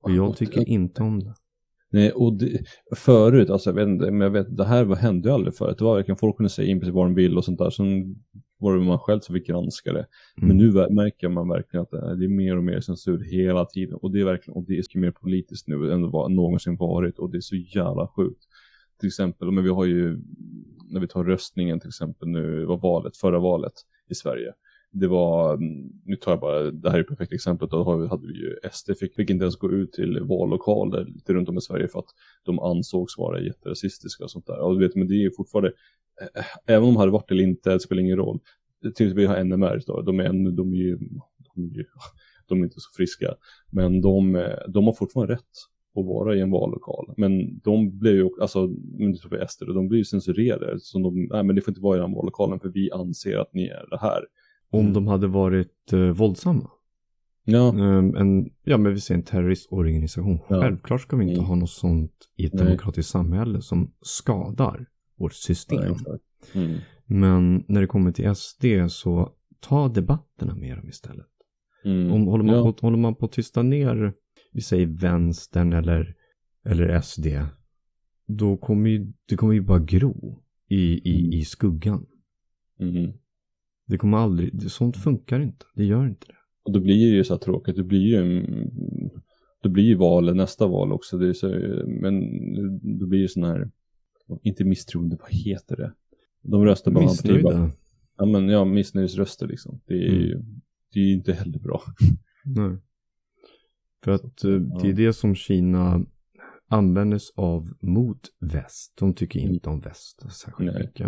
Och 0.01 0.11
jag 0.11 0.37
tycker 0.37 0.69
inte 0.69 1.03
om 1.03 1.21
det. 1.25 1.35
Nej, 1.93 2.11
och 2.13 2.33
det, 2.39 2.61
förut, 2.97 3.51
alltså 3.51 3.71
jag 3.71 3.75
vet 3.75 3.89
inte, 3.89 4.11
men 4.11 4.21
jag 4.21 4.31
vet, 4.31 4.57
det 4.57 4.65
här 4.65 4.85
var, 4.85 4.97
hände 4.97 5.29
ju 5.29 5.35
aldrig 5.35 5.55
förut. 5.55 5.79
Det 5.79 5.85
var 5.85 5.97
verkligen 5.97 6.17
folk 6.17 6.37
kunde 6.37 6.51
säga 6.51 6.69
in 6.69 6.81
precis 6.81 6.95
vad 6.95 7.07
de 7.07 7.15
vill 7.15 7.37
och 7.37 7.45
sånt 7.45 7.59
där. 7.59 7.71
Sen 7.71 8.15
var 8.59 8.77
det 8.77 8.85
man 8.85 8.99
själv 8.99 9.21
som 9.21 9.35
fick 9.35 9.47
granska 9.47 9.93
det. 9.93 10.07
Men 10.37 10.51
Mm. 10.51 10.57
nu 10.57 10.71
ver- 10.71 10.91
märker 10.91 11.29
man 11.29 11.49
verkligen 11.49 11.83
att 11.83 11.91
det 11.91 12.25
är, 12.25 12.29
mer 12.29 12.57
och 12.57 12.65
mer 12.65 12.81
censur 12.81 13.19
hela 13.33 13.65
tiden. 13.65 13.95
Och 14.03 14.11
det 14.13 14.21
är 14.21 14.25
verkligen, 14.25 14.57
och 14.57 14.65
det 14.67 14.79
är 14.79 14.83
så 14.83 14.99
mer 14.99 15.11
politiskt 15.11 15.69
nu 15.69 15.93
än 15.93 16.11
var, 16.11 16.29
någonsin 16.29 16.77
varit. 16.77 17.19
Och 17.19 17.31
det 17.31 17.37
är 17.37 17.41
så 17.41 17.57
jävla 17.57 18.09
sjukt. 18.17 18.43
Till 19.01 19.07
exempel, 19.07 19.51
men 19.51 19.65
vi 19.65 19.71
har 19.71 19.85
ju, 19.85 20.19
när 20.91 21.01
vi 21.01 21.09
tar 21.09 21.25
röstningen 21.25 21.81
till 21.81 21.89
exempel 21.89 22.29
nu, 22.29 22.65
var 22.65 22.77
valet, 22.79 23.17
förra 23.17 23.39
valet 23.39 23.73
i 24.11 24.15
Sverige. 24.15 24.53
Det 24.95 25.07
var, 25.07 25.55
mm, 25.55 25.93
nu 26.05 26.17
tar 26.17 26.33
jag 26.33 26.41
bara, 26.41 26.71
det 26.71 26.91
här 26.91 26.99
är 26.99 27.01
ett 27.03 27.09
perfekt 27.09 27.33
exempel, 27.33 27.69
då 27.69 28.07
hade 28.07 28.27
vi 28.27 28.33
ju 28.35 28.57
SD 28.73 28.91
fick, 29.01 29.15
fick 29.15 29.31
inte 29.31 29.43
ens 29.45 29.57
gå 29.57 29.71
ut 29.71 29.93
till 29.93 30.21
vallokaler 30.21 31.05
lite 31.05 31.33
runt 31.33 31.49
om 31.49 31.59
i 31.59 31.61
Sverige 31.61 31.89
för 31.89 31.99
att 31.99 32.09
de 32.45 32.59
ansågs 32.59 33.19
vara 33.19 33.41
jätterasistiska 33.41 34.25
och 34.25 34.31
sånt 34.31 34.47
där. 34.47 34.59
Och 34.61 34.79
du 34.79 34.87
vet, 34.87 34.97
men 34.97 35.09
det 35.09 35.15
är 35.15 35.23
ju 35.23 35.31
fortfarande, 35.31 35.73
eh, 36.35 36.45
även 36.67 36.83
om 36.89 36.95
de 36.95 36.97
hade 36.97 37.13
varit 37.13 37.31
eller 37.31 37.43
inte, 37.43 37.73
det 37.73 37.81
spelar 37.81 38.03
ingen 38.03 38.17
roll. 38.17 38.41
Till 38.95 39.15
vi 39.15 39.27
har 39.27 39.45
NMR 39.45 39.83
då, 39.87 40.03
de 40.03 40.21
är, 40.21 40.25
ännu, 40.25 40.51
de 40.51 40.73
är 40.73 40.77
ju, 40.77 40.97
de 41.55 41.65
är, 41.65 41.77
ju- 41.77 41.87
de 42.47 42.61
är 42.61 42.65
inte 42.65 42.81
så 42.81 42.91
friska. 42.97 43.35
Men 43.71 44.01
de, 44.01 44.37
eh, 44.37 44.59
de 44.69 44.85
har 44.85 44.93
fortfarande 44.93 45.35
rätt 45.35 45.41
att 45.99 46.07
vara 46.07 46.37
i 46.37 46.41
en 46.41 46.51
vallokal. 46.51 47.15
Men 47.17 47.59
de 47.59 47.99
blev 47.99 48.15
ju, 48.15 48.29
alltså, 48.41 48.67
men 48.99 49.17
tror 49.17 49.39
jag 49.39 49.51
SD, 49.51 49.63
de 49.67 49.89
blir 49.89 49.99
ju 49.99 50.05
censurerade. 50.05 50.81
Så 50.81 50.99
de, 50.99 51.29
nej 51.31 51.43
men 51.43 51.57
det 51.57 51.63
får 51.63 51.71
inte 51.73 51.81
vara 51.81 51.97
i 51.99 52.01
den 52.01 52.13
vallokalen 52.13 52.61
för 52.61 52.69
vi 52.69 52.91
anser 52.93 53.39
att 53.39 53.55
ni 53.55 53.67
är 53.67 53.87
det 53.91 53.99
här. 53.99 54.25
Om 54.73 54.93
de 54.93 55.07
hade 55.07 55.27
varit 55.27 55.93
eh, 55.93 56.01
våldsamma. 56.01 56.71
Ja, 57.45 57.69
Ehm, 57.69 58.17
en, 58.17 58.51
ja 58.65 58.79
men 58.79 58.95
vi 58.95 59.01
säger 59.01 59.19
en 59.19 59.25
terroristorganisation. 59.25 60.39
Ja. 60.49 60.61
Självklart 60.61 61.01
ska 61.01 61.17
vi 61.17 61.23
inte 61.25 61.35
Mm. 61.35 61.45
ha 61.47 61.55
något 61.55 61.71
sånt 61.71 62.13
i 62.37 62.47
ett 62.47 62.55
Nej. 62.55 62.65
demokratiskt 62.65 63.11
samhälle 63.11 63.63
som 63.63 63.93
skadar 64.01 64.87
vårt 65.19 65.35
system. 65.35 65.95
ja. 66.05 66.19
Mm. 66.55 66.79
Men 67.07 67.65
när 67.69 67.81
det 67.81 67.87
kommer 67.87 68.13
till 68.13 68.35
SD 68.35 68.65
så 68.89 69.33
ta 69.61 69.89
debatterna 69.89 70.55
med 70.55 70.77
dem 70.79 70.89
istället. 70.89 71.27
Mm. 71.85 72.13
Om, 72.13 72.27
håller, 72.27 72.45
man 72.45 72.55
ja. 72.55 72.73
på, 72.73 72.87
håller 72.87 72.99
man 72.99 73.15
på 73.15 73.27
att 73.27 73.33
tysta 73.33 73.63
ner, 73.63 74.13
vi 74.53 74.61
säger 74.61 74.87
vänstern 74.87 75.73
eller, 75.73 76.15
eller 76.65 77.01
SD, 77.01 77.27
då 78.27 78.57
kommer 78.57 78.91
ju, 78.91 79.13
det 79.29 79.37
kommer 79.37 79.53
ju 79.55 79.61
bara 79.61 79.79
gro 79.79 80.43
i, 80.69 81.11
i, 81.11 81.21
Mm. 81.25 81.33
i 81.33 81.45
skuggan. 81.45 82.07
Mm. 82.81 83.13
Det 83.87 83.99
kommer 83.99 84.19
aldrig, 84.19 84.71
sånt 84.71 84.97
funkar 84.97 85.41
inte. 85.41 85.65
Det 85.75 85.85
gör 85.85 86.07
inte 86.07 86.27
det. 86.27 86.35
Och 86.65 86.73
då 86.73 86.81
blir 86.81 87.11
det 87.11 87.17
ju 87.17 87.25
så 87.25 87.35
här 87.35 87.39
tråkigt, 87.41 87.77
det 87.77 87.83
blir 87.85 88.01
ju 88.01 88.47
det 89.63 89.69
blir 89.69 89.85
ju 89.85 89.95
val, 89.95 90.37
nästa 90.37 90.67
val 90.67 90.93
också, 90.93 91.19
det 91.19 91.35
så, 91.35 91.49
men 91.87 92.21
då 92.99 93.07
blir 93.07 93.21
ju 93.21 93.29
sån 93.29 93.45
här, 93.45 93.71
inte 94.43 94.65
misstroende, 94.65 95.17
vad 95.21 95.31
heter 95.33 95.77
det? 95.77 95.93
De 96.43 96.65
röstar 96.65 96.91
bara 96.93 97.07
på 97.07 97.11
partier 97.11 97.43
bara, 97.43 97.55
Missnöjda? 97.55 97.77
ja 98.17 98.27
men 98.27 98.49
ja, 98.49 98.65
missnöjesröster 98.65 99.47
liksom. 99.47 99.81
Det 99.87 99.95
är 99.95 100.13
ju, 100.13 100.43
det 100.93 101.01
är 101.01 101.05
ju 101.05 101.15
inte 101.15 101.33
heller 101.33 101.59
bra. 101.59 101.83
Nej. 102.45 102.79
För 104.05 104.13
att 104.13 104.45
eh, 104.45 104.51
Ja. 104.51 104.79
det 104.83 104.89
är 104.89 104.93
det 104.93 105.13
som 105.13 105.35
Kina 105.35 106.07
använder 106.69 107.19
sig 107.19 107.33
av 107.37 107.73
mot 107.81 108.21
väst. 108.41 108.93
De 108.99 109.15
tycker 109.15 109.41
inte 109.41 109.69
om 109.69 109.81
väst 109.81 110.33
särskilt 110.33 110.73
Nej. 110.73 110.83
mycket. 110.87 111.07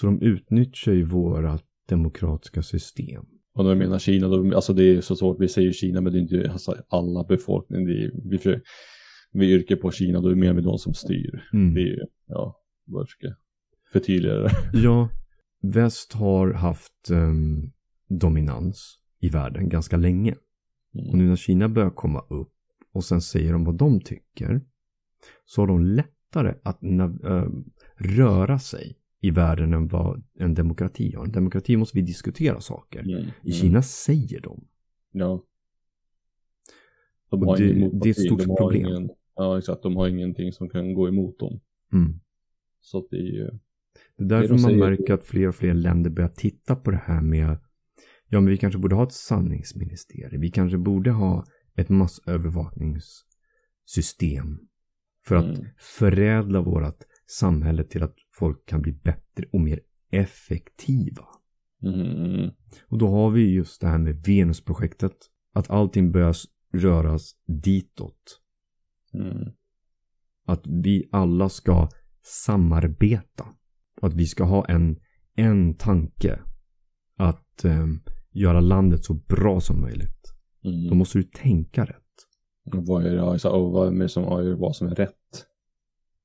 Så 0.00 0.06
de 0.06 0.22
utnyttjar 0.22 0.92
ju 0.92 1.04
våra 1.04 1.58
demokratiska 1.88 2.62
system. 2.62 3.24
Och 3.54 3.64
när 3.64 3.70
jag 3.70 3.78
menar 3.78 3.98
Kina, 3.98 4.28
då, 4.28 4.54
alltså 4.54 4.72
det 4.72 4.84
är 4.84 5.00
så 5.00 5.16
svårt, 5.16 5.40
vi 5.40 5.48
säger 5.48 5.72
Kina 5.72 6.00
men 6.00 6.12
det 6.12 6.18
är 6.18 6.20
inte 6.20 6.50
alltså, 6.52 6.76
alla 6.88 7.24
befolkningen, 7.24 7.88
är, 7.88 8.10
vi, 8.30 8.38
försöker, 8.38 8.62
vi 9.32 9.52
yrkar 9.52 9.76
på 9.76 9.90
Kina, 9.90 10.20
då 10.20 10.28
är 10.28 10.34
mer 10.34 10.52
med 10.52 10.64
de 10.64 10.78
som 10.78 10.94
styr. 10.94 11.42
Mm. 11.52 11.74
Det 11.74 11.80
är 11.80 11.84
ju, 11.84 12.00
ja, 12.26 12.60
vad 12.84 13.08
ska 13.08 13.34
förtydliga 13.92 14.34
det. 14.34 14.50
Ja, 14.72 15.08
väst 15.62 16.12
har 16.12 16.52
haft 16.52 17.10
ehm, 17.10 17.72
dominans 18.08 18.98
i 19.20 19.28
världen 19.28 19.68
ganska 19.68 19.96
länge. 19.96 20.32
Och 20.94 21.00
Mm. 21.14 21.18
nu 21.18 21.28
när 21.28 21.36
Kina 21.36 21.68
börjar 21.68 21.90
komma 21.90 22.20
upp 22.20 22.52
och 22.92 23.04
sen 23.04 23.20
säger 23.20 23.52
de 23.52 23.64
vad 23.64 23.74
de 23.78 24.00
tycker 24.00 24.60
så 25.44 25.62
har 25.62 25.66
de 25.66 25.84
lättare 25.84 26.54
att 26.62 26.82
ehm, 26.82 27.64
röra 27.96 28.58
sig 28.58 28.96
i 29.20 29.30
världen 29.30 29.74
än 29.74 29.88
vad 29.88 30.22
en 30.38 30.54
demokrati 30.54 31.14
har. 31.14 31.24
En 31.24 31.32
demokrati 31.32 31.76
måste 31.76 31.96
vi 31.98 32.02
diskutera 32.02 32.60
saker. 32.60 33.00
Mm. 33.00 33.24
I 33.42 33.52
Kina 33.52 33.82
säger 33.82 34.40
de. 34.40 34.64
Ja. 35.12 35.44
De 37.30 37.40
Och 37.42 37.46
har 37.46 37.56
det- 37.58 37.72
ingen 37.72 37.98
det 37.98 38.08
är 38.08 38.10
ett 38.10 38.20
stort 38.26 38.38
de 38.38 38.56
problem. 38.56 38.86
Ingen, 38.86 39.10
ja, 39.34 39.58
exakt. 39.58 39.82
De 39.82 39.96
har 39.96 40.08
ingenting 40.08 40.52
som 40.52 40.68
kan 40.68 40.94
gå 40.94 41.08
emot 41.08 41.38
dem. 41.38 41.60
Mm. 41.92 42.20
Så 42.80 42.98
att 42.98 43.06
det 43.10 43.16
är 43.16 43.20
ju, 43.32 43.50
Det 44.16 44.24
är 44.24 44.28
därför 44.28 44.54
de 44.54 44.62
man 44.62 44.78
märker 44.78 45.14
att 45.14 45.24
fler 45.24 45.48
och 45.48 45.54
fler 45.54 45.74
länder 45.74 46.10
börjar 46.10 46.28
titta 46.28 46.76
på 46.76 46.90
det 46.90 47.02
här 47.04 47.20
med 47.20 47.58
ja 48.28 48.40
men 48.40 48.50
vi 48.50 48.56
kanske 48.56 48.78
borde 48.78 48.94
ha 48.94 49.02
ett 49.04 49.12
sanningsministerium. 49.12 50.40
Vi 50.40 50.50
kanske 50.50 50.78
borde 50.78 51.10
ha 51.10 51.44
ett 51.76 51.88
massövervakningssystem 51.88 54.58
för 55.24 55.36
att 55.36 55.58
Mm. 55.58 55.66
förädla 55.78 56.60
vårt 56.62 57.02
samhälle 57.26 57.84
till 57.84 58.02
att 58.02 58.14
folk 58.38 58.66
kan 58.66 58.82
bli 58.82 58.92
bättre 58.92 59.44
och 59.52 59.60
mer 59.60 59.80
effektiva. 60.10 61.24
mm, 61.82 62.50
Och 62.88 62.98
då 62.98 63.08
har 63.08 63.30
vi 63.30 63.54
just 63.54 63.80
det 63.80 63.86
här 63.86 63.98
med 63.98 64.22
Venusprojektet. 64.26 65.16
Att 65.52 65.70
allting 65.70 66.12
börjar 66.12 66.34
röras 66.72 67.32
ditåt. 67.46 68.40
mm, 69.14 69.52
Att 70.46 70.66
vi 70.66 71.08
alla 71.12 71.48
ska 71.48 71.88
samarbeta. 72.22 73.46
Att 74.02 74.14
vi 74.14 74.26
ska 74.26 74.44
ha 74.44 74.64
en, 74.66 75.00
en 75.34 75.74
tanke. 75.74 76.40
Att 77.16 77.64
ehm, 77.64 78.00
göra 78.30 78.60
landet 78.60 79.04
så 79.04 79.14
bra 79.14 79.60
som 79.60 79.80
möjligt. 79.80 80.32
mm. 80.64 80.88
Då 80.88 80.94
måste 80.94 81.18
du 81.18 81.22
tänka 81.22 81.84
rätt. 81.84 82.02
Och 82.74 82.86
vad 82.86 83.06
är 83.06 83.14
det, 83.14 83.22
alltså, 83.22 83.48
och 83.48 83.72
vad 83.72 83.88
är 83.88 83.98
det 83.98 84.08
som 84.08 84.24
avgör 84.24 84.54
vad 84.54 84.76
som 84.76 84.86
är 84.88 84.94
rätt? 84.94 85.46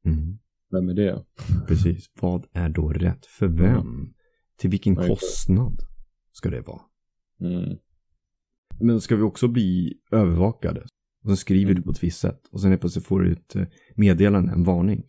Mm. 0.06 0.40
Vem 0.72 0.90
är 0.90 0.94
det? 0.94 1.26
Precis. 1.68 2.12
Vad 2.22 2.46
är 2.54 2.70
då 2.70 2.90
rätt 2.90 3.26
för 3.26 3.48
vem? 3.48 3.76
Mm. 3.76 4.14
Till 4.58 4.70
vilken 4.70 4.94
exakt. 4.94 5.10
kostnad 5.10 5.82
ska 6.32 6.50
det 6.50 6.62
vara? 6.62 6.82
Mm. 7.42 7.78
Men 8.80 9.02
ska 9.02 9.16
vi 9.16 9.22
också 9.22 9.48
bli 9.48 9.94
övervakade? 10.12 10.82
Och 11.24 11.30
sen 11.30 11.38
skriver 11.38 11.74
du 11.74 11.82
på 11.82 11.92
ett 11.92 12.04
visst 12.04 12.20
sätt. 12.20 12.48
Och 12.52 12.62
sen 12.62 12.70
helt 12.70 12.82
plötsligt 12.82 13.06
får 13.06 13.20
du 13.20 13.32
ett 13.32 13.56
eh, 13.56 13.64
meddelande, 13.96 14.52
en 14.52 14.64
varning. 14.64 15.04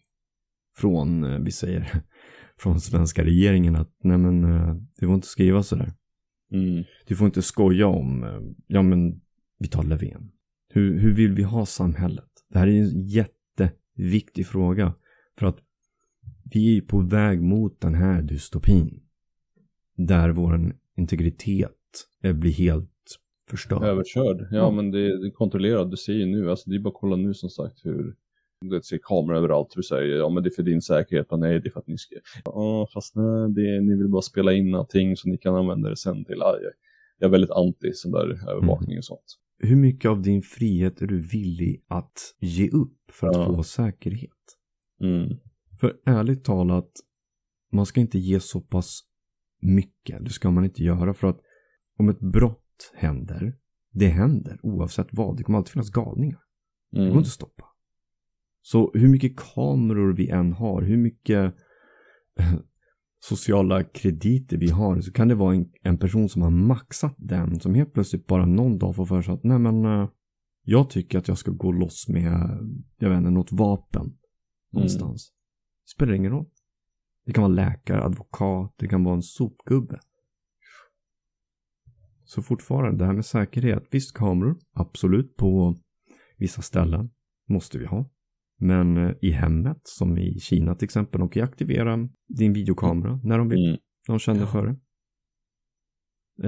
Från, 0.77 1.25
eh, 1.25 1.39
vi 1.39 1.53
säger, 1.53 2.03
från 2.59 2.81
svenska 2.81 3.25
regeringen 3.25 3.77
att 3.77 3.97
nej 4.03 4.19
men, 4.19 4.45
eh, 4.45 4.75
du 4.99 5.07
får 5.07 5.15
inte 5.15 5.27
skriva 5.27 5.63
sådär. 5.63 5.93
Mm. 6.53 6.85
Du 7.07 7.17
får 7.17 7.27
inte 7.27 7.43
skoja 7.43 7.87
om, 7.87 8.25
ja 8.67 8.83
men, 8.83 9.21
vi 9.59 9.69
tar 9.69 9.83
Löfven. 9.83 10.31
Hur, 10.69 10.99
hur 10.99 11.13
vill 11.15 11.33
vi 11.33 11.43
ha 11.43 11.67
samhället? 11.67 12.31
Det 12.51 12.59
här 12.59 12.67
är 12.67 12.83
en 12.83 13.07
jätteviktig 13.07 14.47
fråga. 14.47 14.95
För 15.43 15.49
att 15.49 15.59
vi 16.53 16.77
är 16.77 16.81
på 16.81 16.99
väg 17.01 17.43
mot 17.43 17.81
den 17.81 17.95
här 17.95 18.23
dystopin. 18.23 19.01
Där 19.97 20.31
vår 20.31 20.73
integritet 20.97 21.71
eh, 22.25 22.33
blir 22.33 22.51
helt 22.53 22.91
förstörd. 23.51 23.83
Överkörd. 23.83 24.41
Ja, 24.51 24.57
Ja. 24.57 24.71
men 24.71 24.91
det, 24.91 25.21
det 25.21 25.27
är 25.27 25.31
kontrollerat. 25.31 25.91
Du 25.91 25.97
ser 25.97 26.13
ju 26.13 26.27
nu, 26.27 26.51
alltså 26.51 26.71
det 26.71 26.77
är 26.77 26.81
bara 26.81 26.89
att 26.89 26.95
kolla 27.01 27.17
nu 27.17 27.35
som 27.35 27.51
sagt 27.51 27.85
hur 27.85 28.15
det 28.71 28.85
ser 28.85 28.99
kameror 29.03 29.37
överallt. 29.37 29.73
Du 29.77 29.83
säger 29.83 30.17
ja 30.17 30.29
men 30.29 30.43
det 30.43 30.49
är 30.49 30.55
för 30.55 30.63
din 30.63 30.83
säkerhet. 30.83 31.27
Men 31.31 31.41
nej, 31.41 31.61
det 31.61 31.69
är 31.69 31.71
för 31.71 31.81
att 31.81 31.87
ni 31.87 31.99
ska... 31.99 32.17
Ja, 32.45 32.87
fast 32.95 33.17
nej, 33.17 33.51
det, 33.53 33.81
ni 33.81 33.97
vill 33.97 34.09
bara 34.09 34.23
spela 34.23 34.53
in 34.53 34.71
någonting 34.71 35.17
så 35.17 35.29
ni 35.29 35.39
kan 35.39 35.55
använda 35.55 35.89
det 35.91 35.97
sen 35.97 36.25
till... 36.25 36.37
Jag, 36.39 36.57
jag 37.19 37.27
är 37.29 37.31
väldigt 37.33 37.51
anti 37.51 37.93
sån 37.95 38.13
där 38.13 38.51
övervakning 38.51 38.99
och 38.99 39.05
sånt. 39.05 39.39
Hur 39.59 39.77
mycket 39.77 40.11
av 40.11 40.23
din 40.23 40.43
frihet 40.43 41.03
är 41.03 41.07
du 41.07 41.21
villig 41.21 41.85
att 41.89 42.35
ge 42.41 42.69
upp 42.69 43.11
för 43.11 43.27
att 43.27 43.37
Ja. 43.37 43.47
få 43.57 43.63
säkerhet? 43.63 44.31
Mm. 45.03 45.39
För 45.81 45.97
ärligt 46.07 46.45
talat, 46.45 46.91
man 47.73 47.87
ska 47.87 48.01
inte 48.01 48.19
ge 48.19 48.41
så 48.41 48.61
pass 48.61 49.01
mycket. 49.61 50.25
Det 50.25 50.31
ska 50.31 50.51
man 50.51 50.65
inte 50.65 50.83
göra 50.83 51.15
för 51.15 51.27
att 51.29 51.41
om 51.99 52.09
ett 52.09 52.21
brott 52.21 52.93
händer, 52.95 53.57
det 53.93 54.07
händer 54.09 54.59
oavsett 54.63 55.09
vad. 55.11 55.37
Det 55.37 55.43
kommer 55.43 55.59
alltid 55.59 55.73
finnas 55.73 55.91
galningar. 55.91 56.41
Det 56.91 56.97
går 56.99 57.05
Mm. 57.07 57.19
inte 57.19 57.27
att 57.27 57.33
stoppa. 57.33 57.65
Så 58.63 58.91
hur 58.95 59.09
mycket 59.09 59.37
kameror 59.37 60.13
vi 60.17 60.29
än 60.29 60.53
har, 60.53 60.83
hur 60.83 60.97
mycket 60.97 61.55
eh, 62.39 62.55
sociala 63.21 63.85
krediter 63.85 64.57
vi 64.57 64.69
har, 64.71 65.01
så 65.01 65.13
kan 65.13 65.29
det 65.29 65.35
vara 65.35 65.55
en, 65.55 65.71
en 65.83 65.99
person 65.99 66.29
som 66.29 66.43
har 66.43 66.51
maxat 66.51 67.15
den, 67.19 67.61
som 67.61 67.75
helt 67.75 67.93
plötsligt 67.93 68.27
bara 68.27 68.47
någon 68.47 68.79
dag 68.79 68.97
får 68.97 69.07
för 69.07 69.23
sig 69.23 69.35
att 69.35 69.45
nej 69.45 69.59
men, 69.59 69.85
eh, 69.85 70.09
jag 70.65 70.91
tycker 70.91 71.19
att 71.19 71.29
jag 71.29 71.39
ska 71.39 71.51
gå 71.51 71.73
loss 71.73 72.09
med, 72.09 72.59
jag 72.99 73.09
vet 73.09 73.19
inte, 73.19 73.31
något 73.31 73.53
vapen 73.53 74.17
någonstans. 74.73 75.33
Spelar 75.95 76.13
ingen 76.15 76.31
roll. 76.33 76.47
Det 77.25 77.33
kan 77.33 77.43
vara 77.43 77.53
läkare, 77.55 78.03
advokat, 78.05 78.75
det 78.77 78.89
kan 78.89 79.05
vara 79.05 79.15
en 79.15 79.23
sopgubbe. 79.23 80.01
Så 82.25 82.43
fortfarande, 82.43 82.99
det 82.99 83.07
här 83.07 83.13
med 83.13 83.27
säkerhet. 83.27 83.85
Visst, 83.91 84.17
kameror, 84.17 84.59
absolut, 84.73 85.37
på 85.37 85.77
vissa 86.37 86.63
ställen 86.63 87.11
måste 87.49 87.79
vi 87.79 87.87
ha. 87.87 88.11
Men 88.57 88.97
eh, 88.97 89.15
i 89.23 89.31
hemmet, 89.31 89.81
som 89.85 90.19
i 90.19 90.39
Kina 90.41 90.75
till 90.75 90.85
exempel, 90.87 91.19
de 91.21 91.29
kan 91.29 91.41
ju 91.41 91.45
aktivera 91.49 92.09
din 92.29 92.53
videokamera 92.53 93.21
när 93.25 93.39
de 93.39 93.49
vill. 93.49 93.69
Mm. 93.69 93.81
De 94.07 94.19
känner 94.19 94.41
Ja. 94.41 94.47
för 94.47 94.67
det. 94.67 94.77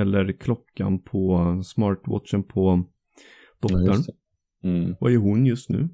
Eller 0.00 0.33
klockan 0.33 1.02
på 1.02 1.38
smartwatchen 1.64 2.43
på 2.45 2.85
Ja, 3.61 3.69
dottern. 3.69 4.02
det. 4.02 4.69
Mm. 4.69 4.97
Vad 5.00 5.12
är 5.12 5.16
hon 5.16 5.47
just 5.47 5.71
nu? 5.71 5.89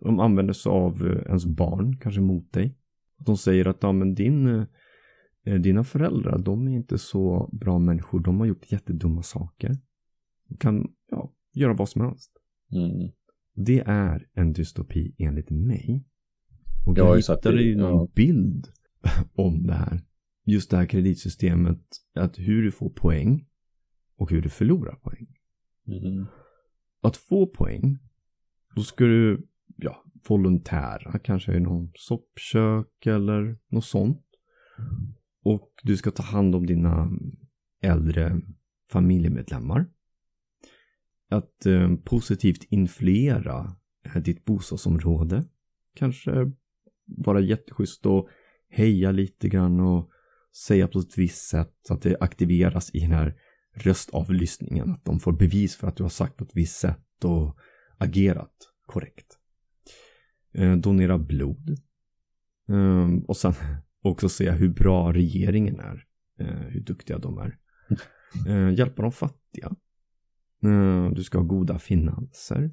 De 0.00 0.20
använder 0.20 0.54
sig 0.54 0.70
av 0.70 1.06
eh, 1.06 1.26
ens 1.26 1.46
barn, 1.46 1.96
kanske 1.96 2.20
mot 2.20 2.52
dig. 2.52 2.78
De 3.18 3.36
säger 3.36 3.68
att 3.68 3.82
ja, 3.82 3.92
men 3.92 4.14
din, 4.14 4.66
eh, 5.44 5.54
dina 5.60 5.84
föräldrar, 5.84 6.38
de 6.38 6.68
är 6.68 6.72
inte 6.72 6.98
så 6.98 7.50
bra 7.52 7.78
människor. 7.78 8.20
De 8.20 8.40
har 8.40 8.46
gjort 8.46 8.72
jättedumma 8.72 9.22
saker. 9.22 9.76
De 10.48 10.56
kan 10.56 10.88
ja, 11.10 11.32
göra 11.52 11.74
vad 11.74 11.88
som 11.88 12.00
helst. 12.00 12.32
Mm. 12.72 13.10
Det 13.54 13.80
är 13.86 14.26
en 14.34 14.52
dystopi 14.52 15.14
enligt 15.18 15.50
mig. 15.50 16.04
Och 16.86 16.98
Jag 16.98 17.08
jag 17.08 17.16
hittade 17.16 17.62
ju 17.62 17.76
någon 17.76 17.90
ja. 17.90 18.08
bild 18.14 18.68
om 19.34 19.66
det 19.66 19.74
här. 19.74 20.00
Just 20.44 20.70
det 20.70 20.76
här 20.76 20.86
kreditsystemet, 20.86 21.80
att 22.14 22.38
hur 22.38 22.62
du 22.62 22.70
får 22.70 22.90
poäng 22.90 23.46
och 24.16 24.30
hur 24.30 24.42
du 24.42 24.48
förlorar 24.48 24.94
poäng. 24.94 25.26
Mm. 25.86 26.26
Att 27.00 27.16
få 27.16 27.46
poäng, 27.46 27.98
då 28.74 28.82
ska 28.82 29.04
du 29.04 29.46
ja, 29.76 30.04
volontära, 30.28 31.18
kanske 31.18 31.56
i 31.56 31.60
någon 31.60 31.90
soppkök 31.94 33.06
eller 33.06 33.58
något 33.68 33.84
sånt. 33.84 34.22
Och 35.42 35.72
du 35.82 35.96
ska 35.96 36.10
ta 36.10 36.22
hand 36.22 36.54
om 36.54 36.66
dina 36.66 37.10
äldre 37.82 38.40
familjemedlemmar. 38.90 39.86
Att 41.28 41.66
eh, 41.66 41.94
positivt 41.96 42.64
influera 42.70 43.76
eh, 44.04 44.22
ditt 44.22 44.44
bostadsområde. 44.44 45.44
Kanske 45.94 46.52
vara 47.04 47.40
jätteschysst 47.40 48.06
och 48.06 48.28
heja 48.68 49.12
lite 49.12 49.48
grann 49.48 49.80
och 49.80 50.10
säga 50.66 50.88
på 50.88 50.98
ett 50.98 51.18
visst 51.18 51.48
sätt 51.48 51.74
så 51.82 51.94
att 51.94 52.02
det 52.02 52.16
aktiveras 52.20 52.94
i 52.94 53.00
den 53.00 53.10
här 53.10 53.34
röstavlyssningen. 53.74 54.90
Att 54.90 55.04
de 55.04 55.20
får 55.20 55.32
bevis 55.32 55.76
för 55.76 55.86
att 55.86 55.96
du 55.96 56.02
har 56.02 56.10
sagt 56.10 56.36
på 56.36 56.44
ett 56.44 56.56
visst 56.56 56.76
sätt 56.76 57.24
och 57.24 57.58
agerat 57.98 58.54
korrekt. 58.86 59.35
Eh, 60.56 60.76
donera 60.76 61.18
blod. 61.18 61.70
Eh, 62.68 63.08
och 63.28 63.36
sen 63.36 63.52
också 64.02 64.28
se 64.28 64.50
hur 64.50 64.68
bra 64.68 65.12
regeringen 65.12 65.80
är. 65.80 66.04
Eh, 66.38 66.46
hur 66.46 66.80
duktiga 66.80 67.18
de 67.18 67.38
är. 67.38 67.58
Eh, 68.48 68.74
hjälpa 68.74 69.02
de 69.02 69.12
fattiga. 69.12 69.76
Eh, 70.62 71.10
du 71.10 71.24
ska 71.24 71.38
ha 71.38 71.44
goda 71.44 71.78
finanser. 71.78 72.70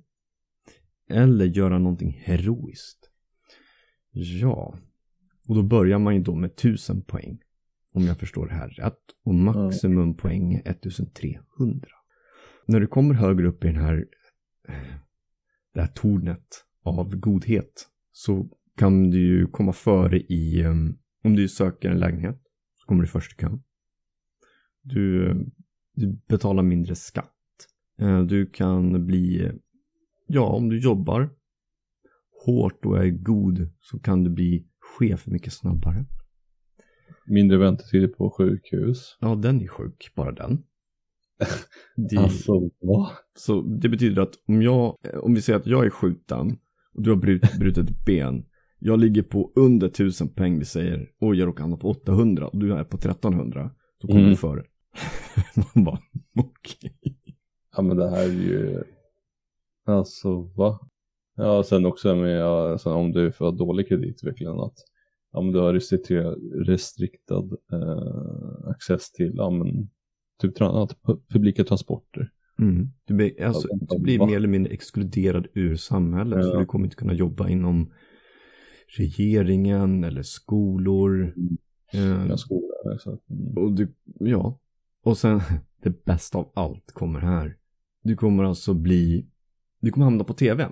Eller 1.10 1.46
göra 1.46 1.80
någonting 1.80 2.22
heroiskt. 2.24 3.10
Ja. 4.12 4.78
Och 5.48 5.56
då 5.56 5.64
börjar 5.64 6.00
man 6.00 6.16
ju 6.16 6.22
då 6.22 6.36
med 6.36 6.50
1000 6.50 7.02
poäng. 7.02 7.42
Om 7.94 8.04
jag 8.04 8.18
förstår 8.18 8.48
det 8.48 8.54
här 8.54 8.70
rätt. 8.70 9.02
Och 9.24 9.36
maximum 9.36 10.18
poäng 10.18 10.54
är 10.54 10.72
1300. 10.72 11.88
När 12.66 12.80
du 12.80 12.88
kommer 12.88 13.14
högre 13.14 13.48
upp 13.48 13.64
i 13.64 13.68
den 13.68 13.82
här, 13.82 14.06
det 15.74 15.82
här 15.82 15.88
tornet 15.88 16.48
av 16.84 17.16
godhet. 17.16 17.88
Så 18.12 18.50
kan 18.78 19.10
du 19.10 19.20
ju 19.20 19.48
komma 19.48 19.74
före 19.74 20.20
i, 20.20 20.64
um, 20.66 20.98
om 21.24 21.36
du 21.36 21.48
söker 21.50 21.90
en 21.90 22.00
lägenhet. 22.00 22.42
Så 22.76 22.86
kommer 22.86 23.02
du 23.02 23.08
först 23.08 23.34
i 23.34 23.42
kön. 23.42 23.64
Du, 24.82 25.30
eh, 25.30 25.36
du 25.96 26.20
betalar 26.28 26.64
mindre 26.64 26.96
skatt. 26.96 27.30
Eh, 28.00 28.22
Du 28.22 28.46
kan 28.46 29.06
bli, 29.06 29.52
ja 30.28 30.46
om 30.48 30.70
du 30.70 30.80
jobbar 30.80 31.30
hårt 32.46 32.86
och 32.86 33.06
är 33.06 33.10
god 33.10 33.70
så 33.80 34.00
kan 34.00 34.24
du 34.24 34.30
bli 34.30 34.68
chef 34.80 35.28
mycket 35.28 35.54
snabbare. 35.54 36.06
Mindre 37.26 37.58
väntetider 37.58 38.08
på 38.08 38.30
sjukhus. 38.30 39.18
Ja, 39.20 39.36
den 39.36 39.62
är 39.62 39.68
sjuk, 39.68 40.12
bara 40.16 40.32
den. 40.32 40.64
Det, 42.10 42.18
Alltså, 42.18 42.60
va? 42.82 43.12
Så 43.36 43.62
det 43.62 43.90
betyder 43.90 44.22
att 44.22 44.34
om 44.48 44.62
jag, 44.62 44.98
om 45.22 45.34
vi 45.34 45.42
säger 45.42 45.60
att 45.60 45.66
jag 45.66 45.86
är 45.86 45.90
skjuten 45.90 46.58
och 46.94 47.02
du 47.02 47.10
har 47.10 47.18
brut, 47.18 47.42
brutit 47.60 47.90
ett 47.90 48.06
ben. 48.06 48.46
Jag 48.80 49.00
ligger 49.00 49.24
på 49.24 49.52
under 49.56 49.88
1000 49.88 50.30
poäng, 50.30 50.60
vi 50.60 50.66
säger, 50.66 51.10
och 51.20 51.36
jag 51.36 51.48
råkar 51.48 51.62
hamna 51.64 51.78
på 51.78 51.90
800 51.90 52.48
och 52.48 52.60
du 52.60 52.74
är 52.74 52.84
på 52.84 52.98
1300. 52.98 53.72
Då 54.02 54.08
kommer 54.08 54.20
Mm. 54.20 54.32
du 54.32 54.36
före. 54.38 54.64
Man 55.76 55.84
bara, 55.84 56.00
okej. 56.38 56.96
Ja 57.76 57.82
men 57.82 57.98
det 57.98 58.10
här 58.10 58.24
är 58.30 58.32
ju, 58.34 58.84
alltså 59.86 60.42
va? 60.42 60.80
Ja 61.36 61.64
sen 61.64 61.86
också 61.86 62.16
med, 62.16 62.44
alltså, 62.44 62.94
om 62.94 63.12
du 63.12 63.32
får 63.32 63.52
dålig 63.52 63.88
kreditutveckling 63.88 64.48
att 64.50 64.74
ja, 65.32 65.42
men 65.42 65.52
du 65.52 65.60
har 65.60 65.74
restriktad 66.66 67.44
eh, 67.74 68.70
access 68.70 69.12
till 69.12 69.32
ja, 69.36 69.50
men, 69.50 69.90
typ 70.42 70.60
tra- 70.60 70.90
publika 71.30 71.64
transporter. 71.64 72.32
Mm. 72.60 72.90
Du, 73.06 73.14
blir, 73.14 73.44
alltså, 73.44 73.68
du 73.72 74.00
blir 74.00 74.26
mer 74.26 74.36
eller 74.36 74.48
mindre 74.48 74.74
exkluderad 74.74 75.48
ur 75.54 75.76
samhället. 75.76 76.40
Ja. 76.46 76.52
För 76.52 76.60
du 76.60 76.66
kommer 76.66 76.86
inte 76.86 76.96
kunna 76.96 77.14
jobba 77.14 77.50
inom 77.50 77.92
regeringen 78.98 80.04
eller 80.04 80.22
skolor. 80.24 81.34
Eh, 81.94 82.26
Ja, 82.30 82.38
skola, 82.38 82.98
så, 83.00 83.10
mm. 83.30 83.58
Och 83.58 83.72
du, 83.76 83.94
ja. 84.20 84.60
Och 85.04 85.18
sen, 85.18 85.40
det 85.84 86.06
bästa 86.06 86.38
av 86.38 86.52
allt 86.56 86.92
kommer 86.92 87.20
här. 87.20 87.58
Du 88.04 88.16
kommer 88.16 88.44
alltså 88.44 88.74
bli, 88.74 89.28
du 89.80 89.92
kommer 89.92 90.06
hamna 90.06 90.24
på 90.24 90.34
tv. 90.34 90.66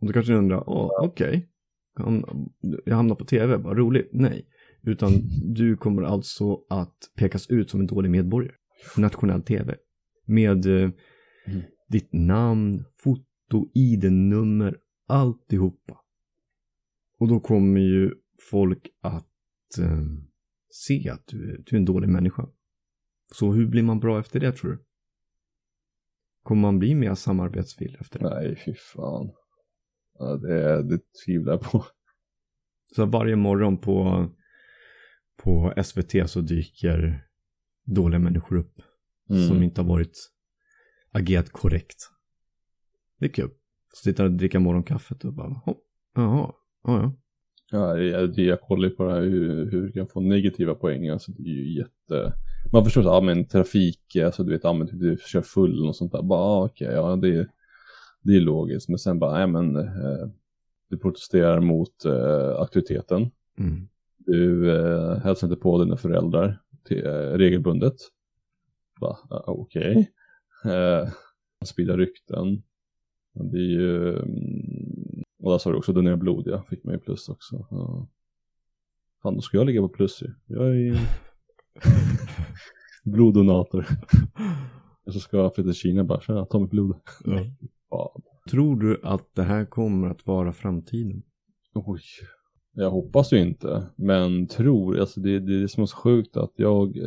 Och 0.00 0.06
då 0.06 0.12
kanske 0.12 0.32
du 0.32 0.38
undrar, 0.38 0.68
åh, 0.70 0.90
okej. 1.02 1.48
Han- 1.96 2.24
Jag 2.84 2.96
hamnar 2.96 3.14
på 3.14 3.24
tv, 3.24 3.56
vad 3.56 3.78
roligt. 3.78 4.08
Nej. 4.12 4.46
Utan 4.82 5.10
du 5.54 5.76
kommer 5.76 6.02
alltså 6.02 6.60
att 6.70 6.96
pekas 7.16 7.46
ut 7.50 7.70
som 7.70 7.80
en 7.80 7.86
dålig 7.86 8.10
medborgare. 8.10 8.54
Nationell 8.96 9.42
tv. 9.42 9.74
Med 10.24 10.66
eh, 10.66 10.90
Mm. 11.46 11.62
ditt 11.88 12.12
namn, 12.12 12.84
foto, 12.96 13.70
ID-nummer, 13.74 14.78
alltihopa. 15.06 16.00
Och 17.18 17.28
då 17.28 17.40
kommer 17.40 17.80
ju 17.80 18.14
folk 18.50 18.88
att 19.00 19.78
eh, 19.80 20.02
se 20.70 21.10
att 21.10 21.26
du, 21.26 21.62
du 21.66 21.76
är 21.76 21.80
en 21.80 21.84
dålig 21.84 22.08
människa. 22.08 22.48
Så 23.34 23.52
hur 23.52 23.66
blir 23.66 23.82
man 23.82 24.00
bra 24.00 24.20
efter 24.20 24.40
det 24.40 24.52
tror 24.52 24.70
du? 24.70 24.84
Kommer 26.42 26.62
man 26.62 26.78
bli 26.78 26.94
mer 26.94 27.14
samarbetsvillig 27.14 28.00
efter 28.00 28.18
det? 28.18 28.30
Nej, 28.30 28.56
fy 28.64 28.74
fan. 28.74 29.30
Ja, 30.18 30.36
det, 30.36 30.82
det 30.82 31.00
tvivlar 31.26 31.52
jag 31.52 31.60
på. 31.62 31.84
Så 32.96 33.06
varje 33.06 33.36
morgon 33.36 33.78
på, 33.78 34.28
på 35.42 35.74
SVT 35.84 36.30
så 36.30 36.40
dyker 36.40 37.26
dåliga 37.84 38.18
människor 38.18 38.56
upp. 38.56 38.74
Mm. 39.30 39.48
Som 39.48 39.62
inte 39.62 39.80
har 39.80 39.88
varit 39.88 40.30
agerat 41.12 41.50
korrekt. 41.50 42.10
Det 43.18 43.26
är 43.26 43.30
kul. 43.30 43.50
Så 43.94 44.02
sitter 44.02 44.24
och 44.24 44.30
dricker 44.30 44.58
morgonkaffet 44.58 45.24
och 45.24 45.32
bara, 45.32 45.60
jaha, 45.66 45.76
ja, 46.14 46.52
ja. 46.84 47.14
Ja, 47.70 47.98
jag, 47.98 48.38
jag 48.38 48.60
kollar 48.60 48.88
ju 48.88 48.94
på 48.94 49.04
det 49.04 49.12
här 49.12 49.20
hur, 49.20 49.70
hur 49.70 49.82
du 49.82 49.92
kan 49.92 50.06
få 50.06 50.20
negativa 50.20 50.74
poäng. 50.74 51.08
Alltså 51.08 51.32
det 51.32 51.42
är 51.42 51.54
ju 51.54 51.78
jätte... 51.78 52.32
Man 52.72 52.84
förstår 52.84 53.02
så, 53.02 53.08
ja 53.08 53.20
men 53.20 53.48
trafik, 53.48 54.16
alltså 54.16 54.44
du 54.44 54.52
vet, 54.52 54.64
ja 54.64 54.72
men 54.72 54.86
du 54.86 55.16
kör 55.26 55.42
full 55.42 55.88
och 55.88 55.96
sånt 55.96 56.12
där. 56.12 56.22
Bara, 56.22 56.40
ah, 56.40 56.64
okej, 56.64 56.86
okay, 56.86 56.96
ja 56.96 57.16
det 57.16 57.36
är, 57.36 57.48
det 58.22 58.36
är 58.36 58.40
logiskt. 58.40 58.88
Men 58.88 58.98
sen 58.98 59.18
bara, 59.18 59.32
nej 59.32 59.46
men 59.46 59.76
eh, 59.76 60.28
du 60.88 60.98
protesterar 60.98 61.60
mot 61.60 62.04
eh, 62.04 62.60
aktiviteten. 62.60 63.30
Mm. 63.58 63.88
Du 64.18 64.70
eh, 64.70 65.18
hälsar 65.18 65.46
inte 65.46 65.60
på 65.60 65.84
dina 65.84 65.96
föräldrar 65.96 66.60
till, 66.84 67.06
eh, 67.06 67.10
regelbundet. 67.12 67.96
Bara, 69.00 69.16
okej. 69.46 70.12
Okay. 70.62 70.74
Eh, 70.74 71.08
sprida 71.64 71.96
rykten. 71.96 72.62
Det 73.32 73.56
är 73.56 73.70
ju, 73.70 74.16
mm, 74.16 75.24
och 75.42 75.50
där 75.50 75.58
sa 75.58 75.70
du 75.70 75.76
också 75.76 75.92
donera 75.92 76.16
blod, 76.16 76.46
ja, 76.46 76.62
fick 76.62 76.84
ju 76.84 76.98
plus 76.98 77.28
också. 77.28 77.66
Ja. 77.70 78.08
Fan, 79.22 79.34
då 79.34 79.40
ska 79.40 79.56
jag 79.56 79.66
ligga 79.66 79.80
på 79.80 79.88
plus 79.88 80.22
ju. 80.22 80.34
Jag 80.46 80.76
är 80.76 80.98
bloddonator. 83.04 83.86
Så 85.12 85.20
ska 85.20 85.36
jag 85.36 85.54
flytta 85.54 85.70
till 85.70 85.80
Kina 85.80 86.04
bara, 86.04 86.20
tjena, 86.20 86.46
ta 86.46 86.58
mitt 86.58 86.70
blod. 86.70 86.96
Ja. 87.90 88.16
Tror 88.50 88.76
du 88.76 89.00
att 89.02 89.34
det 89.34 89.42
här 89.42 89.64
kommer 89.64 90.10
att 90.10 90.26
vara 90.26 90.52
framtiden? 90.52 91.22
Oj. 91.74 92.02
Jag 92.72 92.90
hoppas 92.90 93.32
ju 93.32 93.38
inte, 93.38 93.86
men 93.96 94.46
tror, 94.46 94.98
alltså 94.98 95.20
det, 95.20 95.40
det 95.40 95.54
är 95.54 95.60
det 95.60 95.68
som 95.68 95.82
är 95.82 95.86
så 95.86 95.96
sjukt 95.96 96.36
att 96.36 96.52
jag, 96.56 96.98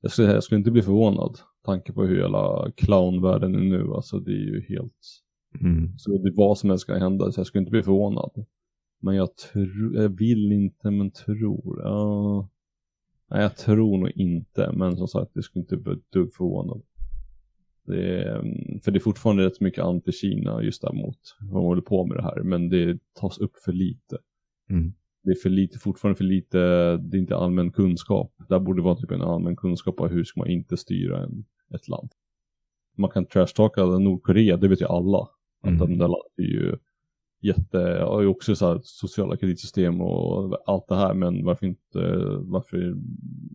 jag 0.00 0.10
skulle, 0.12 0.32
jag 0.32 0.42
skulle 0.42 0.58
inte 0.58 0.70
bli 0.70 0.82
förvånad, 0.82 1.38
tanke 1.64 1.92
på 1.92 2.04
hur 2.04 2.16
hela 2.22 2.72
clownvärlden 2.76 3.54
är 3.54 3.60
nu, 3.60 3.92
alltså 3.94 4.18
det 4.18 4.30
är 4.30 4.46
ju 4.54 4.64
helt, 4.68 5.22
Mm. 5.60 5.98
så 5.98 6.18
det 6.18 6.32
vad 6.36 6.58
som 6.58 6.70
helst 6.70 6.86
kan 6.86 7.00
hända, 7.00 7.32
så 7.32 7.40
jag 7.40 7.46
skulle 7.46 7.60
inte 7.60 7.70
bli 7.70 7.82
förvånad. 7.82 8.44
Men 9.00 9.14
jag 9.14 9.36
tror, 9.36 9.96
jag 9.96 10.08
vill 10.08 10.52
inte, 10.52 10.90
men 10.90 11.10
tror, 11.10 11.80
ja. 11.82 12.48
Nej, 13.30 13.42
jag 13.42 13.56
tror 13.56 13.98
nog 13.98 14.10
inte, 14.10 14.72
men 14.72 14.96
som 14.96 15.08
sagt, 15.08 15.30
det 15.34 15.42
skulle 15.42 15.60
inte 15.62 15.76
bli 15.76 15.92
ett 15.92 16.12
dugg 16.12 16.32
förvånad. 16.32 16.82
Det 17.86 18.22
är, 18.22 18.40
för 18.84 18.90
det 18.90 18.98
är 18.98 19.00
fortfarande 19.00 19.46
rätt 19.46 19.60
mycket 19.60 19.84
anti-Kina 19.84 20.62
just 20.62 20.82
där 20.82 20.92
mot 20.92 21.18
vad 21.40 21.52
man 21.52 21.62
håller 21.62 21.82
på 21.82 22.06
med 22.06 22.16
det 22.16 22.22
här, 22.22 22.42
men 22.42 22.68
det 22.68 22.98
tas 23.20 23.38
upp 23.38 23.56
för 23.64 23.72
lite. 23.72 24.18
Mm. 24.70 24.92
Det 25.26 25.32
är 25.32 25.34
för 25.34 25.50
lite, 25.50 25.78
fortfarande 25.78 26.16
för 26.16 26.24
lite, 26.24 26.58
det 26.96 27.16
är 27.16 27.18
inte 27.18 27.36
allmän 27.36 27.72
kunskap. 27.72 28.34
Där 28.48 28.58
borde 28.58 28.82
vara 28.82 28.96
typ 28.96 29.10
en 29.10 29.22
allmän 29.22 29.56
kunskap 29.56 30.00
av 30.00 30.08
hur 30.08 30.24
ska 30.24 30.40
man 30.40 30.48
inte 30.50 30.76
styra 30.76 31.22
en, 31.24 31.44
ett 31.74 31.88
land. 31.88 32.10
Man 32.96 33.10
kan 33.10 33.26
trashtalka 33.26 33.84
Nordkorea, 33.84 34.56
det 34.56 34.68
vet 34.68 34.80
ju 34.80 34.86
alla. 34.86 35.18
Att 35.62 35.68
Mm. 35.68 35.78
de 35.78 35.98
där 35.98 36.08
är 36.36 36.42
ju 36.42 36.76
jätte, 37.40 37.78
har 38.08 38.20
ju 38.20 38.26
också 38.26 38.56
så 38.56 38.66
här 38.66 38.80
sociala 38.82 39.36
kreditsystem 39.36 40.00
och 40.00 40.62
allt 40.66 40.88
det 40.88 40.96
här, 40.96 41.14
men 41.14 41.44
varför 41.44 41.66
inte, 41.66 41.98
varför 42.40 42.96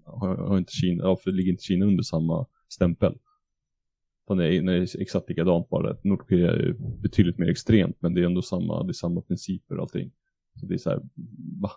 har, 0.06 0.36
har 0.36 0.58
inte 0.58 0.74
Kina, 0.74 1.08
varför 1.08 1.32
ligger 1.32 1.52
inte 1.52 1.64
Kina 1.64 1.86
under 1.86 2.04
samma 2.04 2.46
stämpel? 2.68 3.18
För 4.28 4.36
det 4.36 4.56
är, 4.56 4.62
det 4.62 4.74
är 4.74 5.02
exakt 5.02 5.30
likadant 5.30 5.70
bara, 5.70 5.98
Nordkorea 6.04 6.52
är 6.52 6.76
betydligt 7.02 7.38
mer 7.38 7.50
extremt, 7.50 7.98
men 8.00 8.14
det 8.14 8.22
är 8.22 8.26
ändå 8.26 8.42
samma, 8.42 8.84
det 8.84 8.92
är 8.92 8.94
samma 8.94 9.22
principer 9.22 9.76
och 9.76 9.82
allting. 9.82 10.12
Så 10.62 10.68
det 10.68 10.74
är 10.74 10.78
så 10.78 10.90
här, 10.90 11.02
va? 11.62 11.72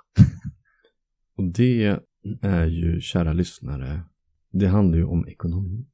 Och 1.37 1.45
det 1.45 1.99
är 2.41 2.67
ju, 2.67 3.01
kära 3.01 3.33
lyssnare, 3.33 4.03
det 4.51 4.67
handlar 4.67 4.99
ju 4.99 5.05
om 5.05 5.29
ekonomi. 5.29 5.87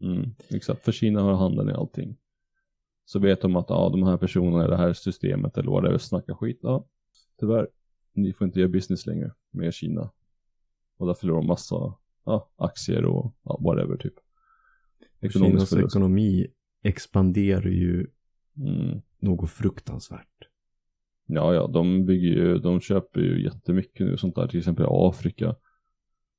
Mm, 0.00 0.34
exakt, 0.50 0.84
för 0.84 0.92
Kina 0.92 1.22
har 1.22 1.34
handen 1.34 1.70
i 1.70 1.72
allting. 1.72 2.16
Så 3.04 3.18
vet 3.18 3.40
de 3.40 3.56
att 3.56 3.66
ja, 3.68 3.88
de 3.88 4.02
här 4.02 4.16
personerna 4.16 4.64
i 4.64 4.68
det 4.68 4.76
här 4.76 4.92
systemet 4.92 5.58
eller 5.58 5.70
vad 5.70 5.84
det 5.84 5.94
är 5.94 5.98
snackar 5.98 6.34
skit. 6.34 6.58
Ja, 6.62 6.86
tyvärr, 7.40 7.68
ni 8.12 8.32
får 8.32 8.46
inte 8.46 8.60
göra 8.60 8.70
business 8.70 9.06
längre 9.06 9.32
med 9.50 9.74
Kina. 9.74 10.10
Och 10.96 11.06
där 11.06 11.14
förlorar 11.14 11.40
de 11.40 11.46
massa 11.46 11.94
ja, 12.24 12.50
aktier 12.56 13.04
och 13.04 13.34
ja, 13.42 13.60
whatever 13.60 13.96
typ. 13.96 14.14
Ekonomisk 15.20 15.68
Kinas 15.68 15.86
ekonomi 15.86 16.46
expanderar 16.82 17.70
ju 17.70 18.06
Mm. 18.56 19.00
något 19.18 19.50
fruktansvärt. 19.50 20.48
Ja, 21.26 21.54
ja, 21.54 21.66
de 21.66 22.06
bygger 22.06 22.28
ju, 22.28 22.58
de 22.58 22.80
köper 22.80 23.20
ju 23.20 23.42
jättemycket 23.44 24.06
nu 24.06 24.16
sånt 24.16 24.34
där, 24.34 24.46
till 24.48 24.58
exempel 24.58 24.84
i 24.84 24.88
Afrika. 24.90 25.54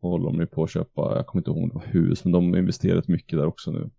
Och 0.01 0.09
håller 0.09 0.25
de 0.25 0.39
ju 0.39 0.47
på 0.47 0.63
att 0.63 0.69
köpa, 0.71 1.15
jag 1.15 1.27
kommer 1.27 1.39
inte 1.39 1.51
ihåg 1.51 1.69
det 1.69 1.73
var 1.75 1.85
hus, 1.85 2.23
men 2.23 2.31
de 2.33 2.49
har 2.51 2.57
investerat 2.57 3.07
mycket 3.07 3.39
där 3.39 3.45
också 3.45 3.71
nu. 3.71 3.89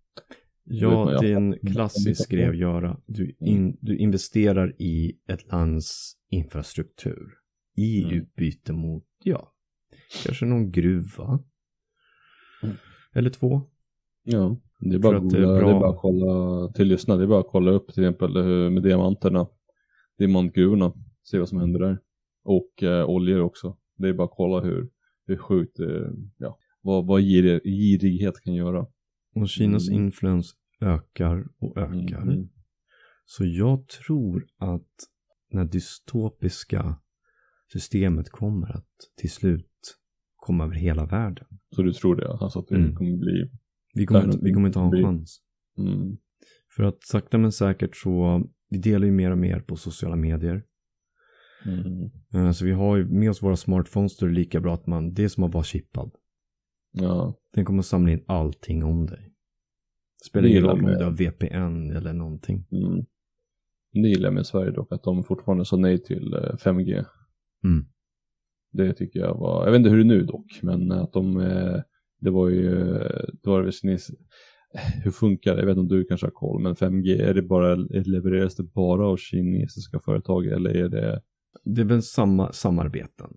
Ja, 0.63 1.17
det 1.21 1.27
är 1.31 1.35
en 1.35 1.53
Mm. 1.53 1.73
klassisk 1.73 2.31
grej 2.31 2.45
att 2.45 2.57
göra. 2.57 2.97
Du, 3.05 3.35
in, 3.39 3.77
du 3.81 3.97
investerar 3.97 4.81
i 4.81 5.13
ett 5.27 5.51
lands 5.51 6.13
infrastruktur. 6.29 7.33
I 7.75 8.03
Mm. 8.03 8.15
utbyte 8.17 8.73
mot, 8.73 9.03
ja, 9.23 9.51
kanske 10.25 10.45
någon 10.45 10.71
gruva. 10.71 11.39
Mm. 12.63 12.75
Eller 13.13 13.29
två. 13.29 13.61
Ja, 14.23 14.57
det 14.79 14.95
är 14.95 14.99
bara 14.99 15.17
att 15.17 15.23
att 15.23 15.29
det 15.29 15.37
är 15.37 15.41
googla, 15.41 15.53
det 15.53 15.59
är, 15.59 15.63
bra. 15.63 15.79
bara 15.79 15.89
att 15.89 15.97
kolla, 15.99 16.67
till 16.73 16.87
lyssna, 16.87 17.15
det 17.15 17.23
är 17.23 17.27
bara 17.27 17.39
att 17.39 17.47
kolla 17.49 17.71
upp 17.71 17.93
till 17.93 18.03
exempel 18.03 18.37
hur- 18.43 18.69
med 18.69 18.83
diamanterna, 18.83 19.47
diamantgruvorna, 20.17 20.93
se 21.23 21.39
vad 21.39 21.49
som 21.49 21.59
händer 21.59 21.79
där. 21.79 21.99
Och 22.43 22.83
eh, 22.83 23.09
oljor 23.09 23.39
också. 23.41 23.77
Det 23.97 24.07
är 24.09 24.13
bara 24.13 24.25
att 24.25 24.33
kolla 24.35 24.61
hur, 24.65 24.89
hur 25.25 25.37
sjukt, 25.37 25.79
eh, 25.79 26.09
ja, 26.37 26.59
vad, 26.81 27.05
vad 27.07 27.21
gir, 27.21 27.59
girighet 27.63 28.41
kan 28.43 28.53
göra. 28.53 28.87
Och 29.35 29.49
Kinas 29.49 29.89
Mm. 29.89 30.03
influens 30.05 30.53
ökar 30.81 31.47
och 31.59 31.77
ökar. 31.77 32.21
Mm. 32.21 32.49
Så 33.25 33.45
jag 33.45 33.87
tror 33.87 34.47
att 34.57 34.93
när 35.51 35.65
dystopiska 35.65 36.99
systemet 37.73 38.29
kommer 38.29 38.75
att 38.77 38.89
till 39.17 39.31
slut 39.31 39.97
komma 40.35 40.63
över 40.63 40.75
hela 40.75 41.05
världen. 41.05 41.45
Så 41.75 41.81
du 41.81 41.93
tror 41.93 42.15
det, 42.15 42.27
alltså 42.31 42.59
att 42.59 42.67
det 42.67 42.75
Mm. 42.75 42.95
kommer 42.95 43.17
bli, 43.17 43.51
Vi 43.93 44.05
kommer, 44.05 44.25
inte, 44.25 44.37
vi 44.41 44.53
kommer 44.53 44.67
inte 44.67 44.79
ha 44.79 44.85
en 44.85 44.91
blir- 44.91 45.03
chans. 45.03 45.41
mm, 45.77 46.17
För 46.75 46.83
att 46.83 47.03
sakta 47.03 47.37
men 47.37 47.51
säkert 47.51 47.95
så, 47.95 48.43
vi 48.69 48.77
delar 48.77 49.05
ju 49.05 49.11
mer 49.11 49.31
och 49.31 49.37
mer 49.37 49.59
på 49.59 49.75
sociala 49.75 50.15
medier. 50.15 50.63
mm, 51.65 52.09
Eh, 52.33 52.51
Så 52.51 52.65
vi 52.65 52.71
har 52.71 52.97
ju 52.97 53.05
med 53.05 53.29
oss 53.29 53.43
våra 53.43 53.55
smartphones, 53.55 54.17
då 54.17 54.25
är 54.25 54.29
det 54.29 54.35
lika 54.35 54.59
bra 54.61 54.73
att 54.73 54.87
man, 54.87 55.13
det 55.13 55.23
är 55.23 55.27
som 55.27 55.43
att 55.43 55.53
vara 55.53 55.63
chippad. 55.63 56.11
ja, 56.91 57.33
Den 57.53 57.65
kommer 57.65 57.81
samla 57.81 58.11
in 58.11 58.23
allting 58.27 58.83
om 58.83 59.05
dig. 59.05 59.33
Spelar 60.29 60.47
ingen 60.49 60.63
roll 60.63 60.79
om 60.79 60.85
du 60.85 61.03
har 61.03 61.11
VPN 61.11 61.91
eller 61.97 62.13
någonting. 62.13 62.65
mm. 62.71 63.05
Det 63.91 64.07
gillar 64.09 64.27
jag 64.27 64.33
med 64.33 64.45
Sverige 64.45 64.71
dock, 64.71 64.91
att 64.91 65.03
de 65.03 65.23
fortfarande 65.23 65.65
sa 65.65 65.75
nej 65.77 66.03
till 66.03 66.33
eh, 66.33 66.39
5G. 66.57 67.05
Mm. 67.63 67.85
Det 68.71 68.93
tycker 68.93 69.19
jag 69.19 69.35
var, 69.37 69.65
jag 69.65 69.71
vet 69.71 69.79
inte 69.79 69.89
hur 69.89 69.97
det 69.97 70.03
är 70.03 70.17
nu 70.17 70.23
dock, 70.23 70.59
men 70.61 70.91
att 70.91 71.13
de, 71.13 71.39
eh, 71.41 71.81
det 72.19 72.29
var 72.29 72.49
ju, 72.49 72.95
eh, 72.95 73.25
det 73.43 73.49
var 73.49 73.63
det 73.63 73.71
hur 75.03 75.11
funkar 75.11 75.55
det? 75.55 75.61
Jag 75.61 75.65
vet 75.65 75.77
inte 75.77 75.93
om 75.93 75.99
du 75.99 76.05
kanske 76.05 76.27
har 76.27 76.31
koll, 76.31 76.61
men 76.61 76.75
5G, 76.75 77.21
är 77.21 77.33
det 77.33 77.41
bara, 77.41 77.75
levereras 77.75 78.55
det 78.55 78.63
bara 78.63 79.07
av 79.07 79.17
kinesiska 79.17 79.99
företag 79.99 80.47
eller 80.47 80.69
är 80.69 80.89
det? 80.89 81.21
Det 81.63 81.81
är 81.81 81.85
väl 81.85 82.03
samma 82.03 82.51
samarbeten. 82.51 83.29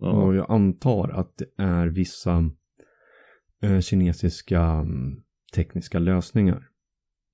Och 0.00 0.08
Ja, 0.08 0.34
jag 0.34 0.50
antar 0.50 1.08
att 1.08 1.36
det 1.36 1.62
är 1.62 1.86
vissa 1.86 2.50
eh, 3.62 3.80
kinesiska 3.80 4.60
mm, 4.62 5.22
tekniska 5.54 5.98
lösningar. 5.98 6.68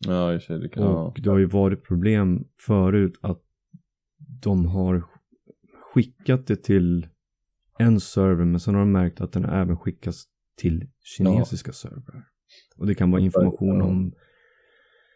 ja 0.07 0.35
i 0.35 0.38
och 0.38 0.42
sig, 0.42 0.59
det 0.59 0.68
kan, 0.68 0.83
ja. 0.83 1.03
Och 1.03 1.20
det 1.22 1.31
har 1.31 1.38
ju 1.38 1.46
varit 1.46 1.85
problem 1.85 2.44
förut 2.66 3.18
att 3.20 3.42
de 4.42 4.66
har 4.66 5.05
skickat 5.94 6.46
det 6.46 6.57
till 6.57 7.09
en 7.79 8.01
server 8.01 8.44
men 8.44 8.61
sen 8.61 8.74
har 8.74 8.81
de 8.81 8.92
märkt 8.92 9.20
att 9.20 9.33
den 9.33 9.44
även 9.44 9.77
skickas 9.77 10.24
till 10.57 10.90
kinesiska 11.01 11.72
servrar. 11.72 12.24
Och 12.77 12.87
det 12.87 12.95
kan 12.95 13.11
vara 13.11 13.23
information 13.23 13.83
om 13.83 14.13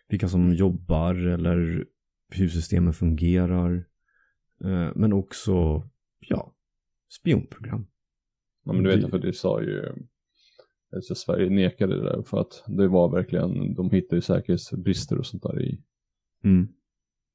vilka 0.08 0.28
som 0.28 0.54
jobbar 0.54 1.14
eller 1.14 1.84
hur 2.28 2.48
systemen 2.48 2.92
fungerar. 2.92 3.84
Eh, 4.64 4.90
Men 4.94 5.12
också, 5.12 5.82
ja, 6.20 6.54
spionprogram. 7.20 7.86
ja 8.64 8.72
men 8.72 8.82
du 8.82 8.90
vet, 8.96 9.10
för 9.10 9.18
det 9.18 9.32
sa 9.32 9.62
ju, 9.62 9.92
alltså 10.96 11.14
Sverige 11.14 11.50
nekade 11.50 11.96
det 11.96 12.02
där 12.04 12.22
för 12.22 12.40
att 12.40 12.64
det 12.66 12.88
var 12.88 13.08
verkligen, 13.08 13.74
de 13.74 13.90
hittade 13.90 14.16
ju 14.16 14.20
säkerhetsbrister 14.20 15.18
och 15.18 15.26
sånt 15.26 15.42
där 15.42 15.62
i, 15.62 15.82
Mm. 16.44 16.68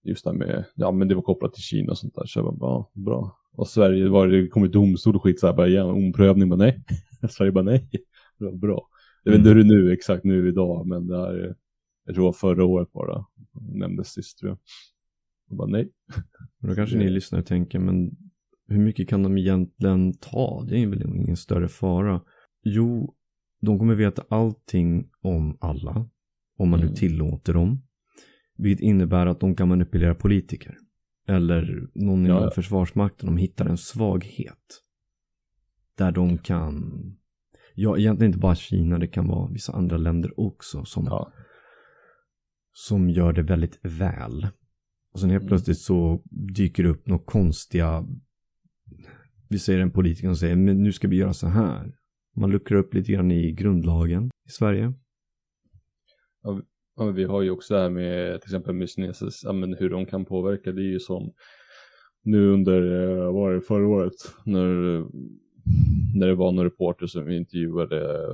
just 0.03 0.23
där 0.25 0.33
med, 0.33 0.65
ja 0.75 0.91
men 0.91 1.07
det 1.07 1.15
var 1.15 1.21
kopplat 1.21 1.53
till 1.53 1.63
Kina 1.63 1.91
och 1.91 1.97
sånt 1.97 2.15
där, 2.15 2.25
så 2.25 2.39
jag 2.39 2.45
bara, 2.45 2.55
bra, 2.57 2.91
bra. 2.93 3.37
Och 3.51 3.67
Sverige 3.67 4.09
var 4.09 4.27
det 4.27 4.47
kommit 4.47 4.71
domstol 4.71 5.15
och 5.15 5.23
skit 5.23 5.39
så 5.39 5.47
här 5.47 5.53
bara 5.53 5.67
igen, 5.67 5.85
omprövning, 5.85 6.49
men 6.49 6.57
nej. 6.59 6.83
Sverige 7.29 7.51
bara 7.51 7.63
nej. 7.63 7.89
Det 8.39 8.45
var 8.45 8.51
bra. 8.51 8.87
Jag 9.27 9.31
vet 9.31 9.39
inte 9.39 9.49
hur 9.49 9.55
det 9.55 9.61
är 9.61 9.83
nu, 9.83 9.93
exakt 9.93 10.23
nu 10.23 10.47
idag, 10.49 10.87
men 10.87 11.07
det 11.07 11.17
här, 11.17 11.55
jag 12.05 12.15
tror 12.15 12.23
det 12.23 12.27
var 12.27 12.33
förra 12.33 12.65
året 12.65 12.91
bara, 12.91 13.25
nämndes 13.71 14.07
sist 14.07 14.37
tror 14.39 14.49
jag. 14.49 14.57
Och 15.49 15.55
bara 15.57 15.67
nej. 15.67 15.91
Då 16.61 16.75
kanske 16.75 16.97
ni 16.97 17.09
lyssnare 17.09 17.43
tänker, 17.43 17.79
men 17.79 18.11
hur 18.67 18.79
mycket 18.79 19.09
kan 19.09 19.23
de 19.23 19.37
egentligen 19.37 20.13
ta? 20.13 20.65
Det 20.69 20.81
är 20.83 20.87
väl 20.87 21.01
ingen 21.01 21.37
större 21.37 21.67
fara. 21.67 22.21
Jo, 22.63 23.15
de 23.61 23.79
kommer 23.79 23.95
veta 23.95 24.23
allting 24.29 25.09
om 25.21 25.57
alla, 25.59 26.09
om 26.57 26.69
man 26.69 26.79
nu 26.79 26.85
Mm. 26.85 26.95
tillåter 26.95 27.53
dem. 27.53 27.81
Vilket 28.57 28.83
innebär 28.83 29.25
att 29.25 29.39
de 29.39 29.55
kan 29.55 29.67
manipulera 29.67 30.15
politiker. 30.15 30.77
Eller 31.27 31.87
någon 31.93 32.25
inom 32.25 32.43
ja. 32.43 32.51
Försvarsmakten, 32.51 33.25
de 33.25 33.37
hittar 33.37 33.65
en 33.65 33.77
svaghet. 33.77 34.83
Där 35.97 36.11
de 36.11 36.37
kan, 36.37 36.93
ja 37.79 37.97
egentligen 37.97 38.29
inte 38.29 38.39
bara 38.39 38.55
Kina, 38.55 38.99
det 38.99 39.07
kan 39.07 39.27
vara 39.27 39.51
vissa 39.51 39.73
andra 39.73 39.97
länder 39.97 40.39
också 40.39 40.85
som, 40.85 41.05
Ja. 41.05 41.31
som 42.73 43.09
gör 43.09 43.33
det 43.33 43.43
väldigt 43.43 43.79
väl. 43.83 44.47
Och 45.13 45.19
sen 45.19 45.29
helt 45.29 45.41
Mm. 45.41 45.47
plötsligt 45.49 45.77
så 45.77 46.21
dyker 46.55 46.83
det 46.83 46.89
upp 46.89 47.07
några 47.07 47.23
konstiga, 47.23 48.05
vi 49.49 49.59
säger 49.59 49.79
en 49.79 49.91
politiker 49.91 50.27
som 50.27 50.35
säger, 50.35 50.55
men 50.55 50.83
nu 50.83 50.91
ska 50.93 51.07
vi 51.07 51.15
göra 51.15 51.33
så 51.33 51.47
här. 51.47 51.93
Man 52.35 52.51
luckrar 52.51 52.77
upp 52.77 52.93
lite 52.93 53.11
grann 53.11 53.31
i 53.31 53.51
grundlagen 53.51 54.29
i 54.47 54.51
Sverige. 54.51 54.93
Ja, 56.43 56.61
men 57.05 57.13
vi 57.15 57.23
har 57.23 57.41
ju 57.41 57.49
också 57.49 57.73
det 57.73 57.79
här 57.79 57.89
med 57.89 58.41
till 58.41 58.47
exempel 58.47 58.75
med 58.75 58.89
kinesis, 58.89 59.41
ja, 59.43 59.53
men 59.53 59.73
hur 59.73 59.89
de 59.89 60.05
kan 60.05 60.25
påverka. 60.25 60.71
Det 60.71 60.81
är 60.81 60.91
ju 60.91 60.99
som 60.99 61.31
nu 62.23 62.47
under, 62.53 62.81
eh, 63.17 63.23
vad 63.25 63.33
var 63.33 63.53
det, 63.53 63.61
förra 63.61 63.87
året, 63.87 64.13
när, 64.45 64.99
när 66.15 66.27
det 66.27 66.35
var 66.35 66.51
några 66.51 66.67
reporter 66.67 67.07
som 67.07 67.29
intervjuade 67.29 68.27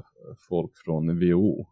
folk 0.50 0.72
från 0.76 1.20
WHO. 1.20 1.66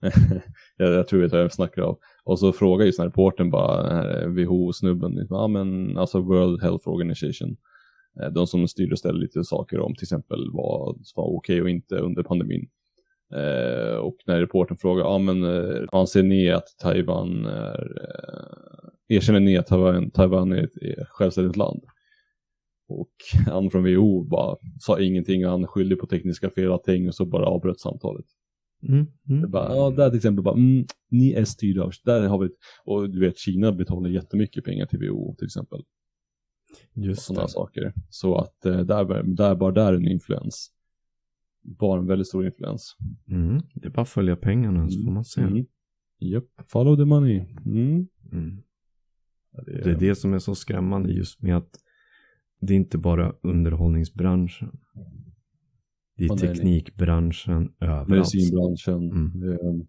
jag, 0.76 0.92
jag 0.92 1.08
tror 1.08 1.20
vi 1.20 1.30
tar 1.30 1.38
jag 1.38 1.52
snackar 1.52 1.82
av. 1.82 1.98
Och 2.24 2.38
så 2.38 2.52
frågar 2.52 2.86
just 2.86 2.98
den 2.98 3.04
här 3.04 3.10
reportern 3.10 3.50
bara, 3.50 3.82
den 3.82 3.96
här 3.96 4.26
WHO-snubben, 4.28 5.14
liksom, 5.14 5.36
ja 5.36 5.48
men 5.48 5.98
alltså 5.98 6.20
World 6.20 6.62
Health 6.62 6.88
Organization. 6.88 7.56
Eh, 8.20 8.28
de 8.28 8.46
som 8.46 8.68
styr 8.68 8.92
och 8.92 8.98
ställer 8.98 9.20
lite 9.20 9.44
saker 9.44 9.80
om 9.80 9.94
till 9.94 10.04
exempel 10.04 10.50
vad 10.52 11.06
som 11.06 11.22
var 11.22 11.36
okej 11.36 11.62
och 11.62 11.70
inte 11.70 11.96
under 11.96 12.22
pandemin. 12.22 12.68
Eh, 13.34 13.96
och 13.96 14.16
när 14.26 14.40
reportern 14.40 14.76
frågar, 14.76 15.04
ja 15.04 15.18
men 15.18 15.44
eh, 15.44 15.84
anser 15.92 16.22
ni 16.22 16.50
att 16.50 16.66
Taiwan 16.82 17.46
är, 17.46 18.02
eh, 18.02 19.16
erkänner 19.16 19.40
ni 19.40 19.56
att 19.58 19.66
Taiwan, 19.66 20.10
Taiwan 20.10 20.52
är 20.52 20.62
ett 20.62 20.76
är 20.76 21.00
ett 21.00 21.08
självständigt 21.08 21.56
land? 21.56 21.82
Och 22.88 23.10
han 23.46 23.70
från 23.70 23.84
WHO 23.84 24.24
bara 24.24 24.56
sa 24.80 25.00
ingenting 25.00 25.44
och 25.46 25.50
han 25.50 25.66
skyllde 25.66 25.96
på 25.96 26.06
tekniska 26.06 26.50
fel 26.50 26.68
och 26.68 26.72
allting 26.74 27.08
och 27.08 27.14
så 27.14 27.26
bara 27.26 27.46
avbröt 27.46 27.80
samtalet. 27.80 28.26
Mm, 28.82 29.06
Det 29.22 29.34
mm. 29.34 29.50
bara, 29.50 29.76
ja, 29.76 29.90
där 29.90 30.08
till 30.10 30.16
exempel 30.16 30.44
bara, 30.44 30.54
mm, 30.54 30.86
ni 31.10 31.32
är 31.32 31.44
styrda 31.44 31.82
av, 31.82 31.92
där 32.04 32.28
har 32.28 32.38
vi, 32.38 32.48
och 32.84 33.10
du 33.10 33.20
vet 33.20 33.38
Kina 33.38 33.72
betalar 33.72 34.10
jättemycket 34.10 34.64
pengar 34.64 34.86
till 34.86 34.98
WHO 34.98 35.34
till 35.38 35.44
exempel. 35.46 35.82
Just 36.94 37.22
sådana 37.22 37.42
det. 37.46 37.48
saker. 37.48 37.92
Så 38.10 38.38
att 38.38 38.66
eh, 38.66 38.80
där, 38.80 39.22
där, 39.22 39.54
bara 39.54 39.72
där 39.72 39.92
är 39.92 39.96
en 39.96 40.08
influens. 40.08 40.72
Bara 41.62 42.00
en 42.00 42.06
väldigt 42.06 42.26
stor 42.28 42.46
influens. 42.46 42.96
Mm. 43.28 43.62
Det 43.74 43.86
är 43.86 43.90
bara 43.90 44.02
att 44.02 44.08
följa 44.08 44.36
pengarna 44.36 44.90
så 44.90 45.02
får 45.04 45.10
man 45.10 45.24
se. 45.24 45.40
Mm. 45.40 45.66
Japp, 46.18 46.44
follow 46.66 46.96
the 46.96 47.04
money. 47.04 47.44
Mm. 47.66 48.06
Mm. 48.32 48.62
Ja, 49.52 49.62
Det 49.66 49.90
är 49.90 49.98
det 49.98 50.14
som 50.14 50.34
är 50.34 50.38
så 50.38 50.54
skrämmande 50.54 51.12
just 51.12 51.42
med 51.42 51.56
att 51.56 51.70
det 52.60 52.72
är 52.72 52.76
inte 52.76 52.98
bara 52.98 53.32
underhållningsbranschen. 53.42 54.78
Det 56.16 56.24
är 56.24 56.30
Åh, 56.32 56.36
nej, 56.36 56.46
nej. 56.48 56.56
teknikbranschen 56.56 57.72
överallt. 57.80 58.08
Medicinbranschen, 58.08 59.10
Mm. 59.10 59.86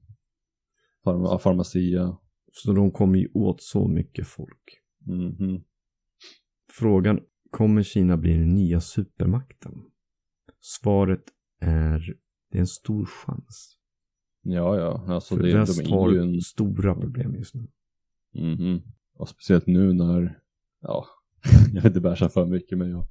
farma, 1.03 1.39
farmacia. 1.39 2.17
Så 2.51 2.73
de 2.73 2.91
kommer 2.91 3.19
ju 3.19 3.27
åt 3.33 3.61
så 3.63 3.87
mycket 3.87 4.27
folk. 4.27 4.63
Mhm. 5.05 5.63
Frågan, 6.71 7.19
kommer 7.51 7.83
Kina 7.83 8.17
bli 8.17 8.33
den 8.33 8.55
nya 8.55 8.81
supermakten? 8.81 9.73
Svaret 10.59 11.23
är, 11.61 12.15
det 12.51 12.57
är 12.57 12.59
en 12.61 12.67
stor 12.67 13.05
chans. 13.05 13.75
Ja, 14.41 14.77
ja, 14.77 15.13
alltså 15.13 15.35
För 15.35 15.43
det, 15.43 15.53
väst 15.53 15.83
de 15.85 15.91
har 15.91 16.13
en, 16.13 16.41
stora 16.41 16.95
problem 16.95 17.35
just 17.35 17.55
nu. 17.55 17.67
mhm. 18.33 18.81
och 19.13 19.29
speciellt 19.29 19.67
nu 19.67 19.93
när, 19.93 20.39
ja, 20.81 21.05
jag 21.73 21.81
vill 21.81 21.85
inte 21.89 22.01
bärsa 22.01 22.29
för 22.29 22.45
mycket 22.45 22.77
men 22.77 22.89
jag 22.89 23.07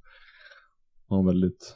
har 1.07 1.19
en 1.19 1.25
väldigt 1.25 1.75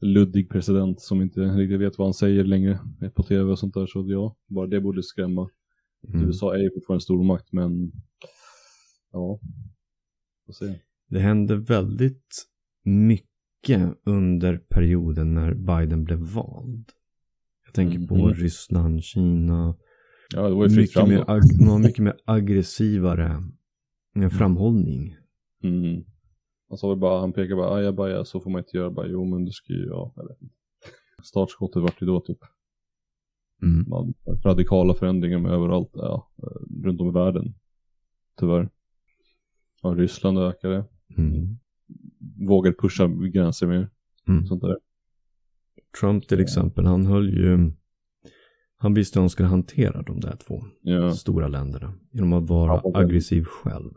luddig 0.00 0.50
president 0.50 1.00
som 1.00 1.22
inte 1.22 1.40
riktigt 1.40 1.80
vet 1.80 1.98
vad 1.98 2.06
han 2.06 2.14
säger 2.14 2.44
längre 2.44 2.78
på 3.14 3.22
tv 3.22 3.50
och 3.50 3.58
sånt 3.58 3.74
där 3.74 3.86
så 3.86 4.04
ja, 4.08 4.36
bara 4.46 4.66
det 4.66 4.80
borde 4.80 5.02
skrämma. 5.02 5.50
Mm. 6.08 6.26
USA 6.26 6.54
är 6.54 6.58
ju 6.58 6.70
fortfarande 6.74 6.96
en 6.96 7.00
stormakt 7.00 7.52
men 7.52 7.92
ja, 9.12 9.40
får 10.46 10.52
se. 10.52 10.74
Det 11.08 11.18
hände 11.20 11.56
väldigt 11.56 12.46
mycket 12.84 13.94
under 14.04 14.56
perioden 14.58 15.34
när 15.34 15.54
Biden 15.54 16.04
blev 16.04 16.18
vald. 16.18 16.90
Jag 17.64 17.74
tänker 17.74 18.06
på 18.06 18.16
Mhm. 18.16 18.34
Ryssland, 18.34 19.04
Kina. 19.04 19.76
Ja, 20.34 20.48
det 20.48 20.54
var 20.54 20.64
ju 20.68 20.70
fritt 20.74 20.96
Mycket 20.96 21.08
mer, 21.08 21.24
ag- 21.30 21.80
mycket 21.80 22.04
mer 22.04 22.16
aggressivare 22.24 23.42
eh, 24.16 24.28
framhållning. 24.28 25.16
Mm. 25.62 26.04
Han 26.68 26.78
sa 26.78 26.88
väl 26.88 26.98
bara, 26.98 27.20
han 27.20 27.32
pekade 27.32 27.56
bara, 27.56 27.74
ajabaja, 27.74 28.24
så 28.24 28.40
får 28.40 28.50
man 28.50 28.58
inte 28.60 28.76
göra. 28.76 28.90
Bara, 28.90 29.06
jo 29.06 29.24
men 29.24 29.44
du 29.44 29.50
ska 29.52 29.72
ju, 29.72 29.86
ja, 29.86 30.12
jag 30.16 30.28
vet 30.28 30.42
inte. 30.42 30.54
Startskottet 31.22 31.82
vart 31.82 32.02
ju 32.02 32.06
då 32.06 32.20
typ, 32.20 32.38
Mm. 33.62 33.88
man, 33.88 34.14
radikala 34.44 34.94
förändringar 34.94 35.38
med 35.38 35.52
överallt, 35.52 35.90
ja, 35.92 36.30
runt 36.84 37.00
om 37.00 37.08
i 37.08 37.12
världen. 37.12 37.54
Tyvärr. 38.40 38.68
Ja, 39.82 39.88
Ryssland 39.90 40.38
ökade, 40.38 40.84
Mm. 41.16 41.58
vågade 42.48 42.76
pusha 42.76 43.06
gränser 43.32 43.66
mer, 43.66 43.88
Mm. 44.28 44.46
sånt 44.46 44.60
där. 44.62 44.78
Trump 46.00 46.28
till 46.28 46.40
exempel, 46.40 46.84
han 46.84 47.06
höll 47.06 47.28
ju, 47.30 47.72
han 48.76 48.94
visste 48.94 49.18
hur 49.18 49.22
han 49.22 49.30
skulle 49.30 49.48
hantera 49.48 50.02
de 50.02 50.20
där 50.20 50.36
två 50.36 50.62
Ja, 50.82 51.10
stora 51.12 51.48
länderna. 51.48 51.94
Genom 52.12 52.32
att 52.32 52.48
vara 52.48 52.80
Ja, 52.84 52.92
aggressiv 53.00 53.44
själv. 53.44 53.90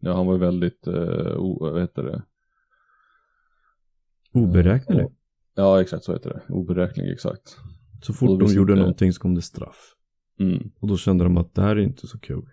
Ja 0.00 0.12
han 0.14 0.26
var 0.26 0.32
ju 0.34 0.38
väldigt, 0.40 0.86
eh, 0.86 1.36
o, 1.36 1.58
vad 1.60 1.80
heter 1.80 2.02
det? 2.02 2.22
Oberäknelig. 4.32 5.06
Ja, 5.54 5.80
exakt 5.80 6.04
så 6.04 6.12
heter 6.12 6.30
det. 6.30 6.52
Oberäknelig, 6.54 7.12
exakt. 7.12 7.56
Så 8.02 8.12
fort 8.12 8.40
de 8.40 8.52
gjorde 8.52 8.72
inte- 8.72 8.80
någonting 8.80 9.12
så 9.12 9.20
kom 9.20 9.34
det 9.34 9.42
straff. 9.42 9.94
Mm. 10.40 10.70
Och 10.80 10.88
då 10.88 10.96
kände 10.96 11.24
de 11.24 11.36
att 11.36 11.54
det 11.54 11.62
här 11.62 11.76
är 11.76 11.80
inte 11.80 12.06
så 12.06 12.18
kul. 12.18 12.46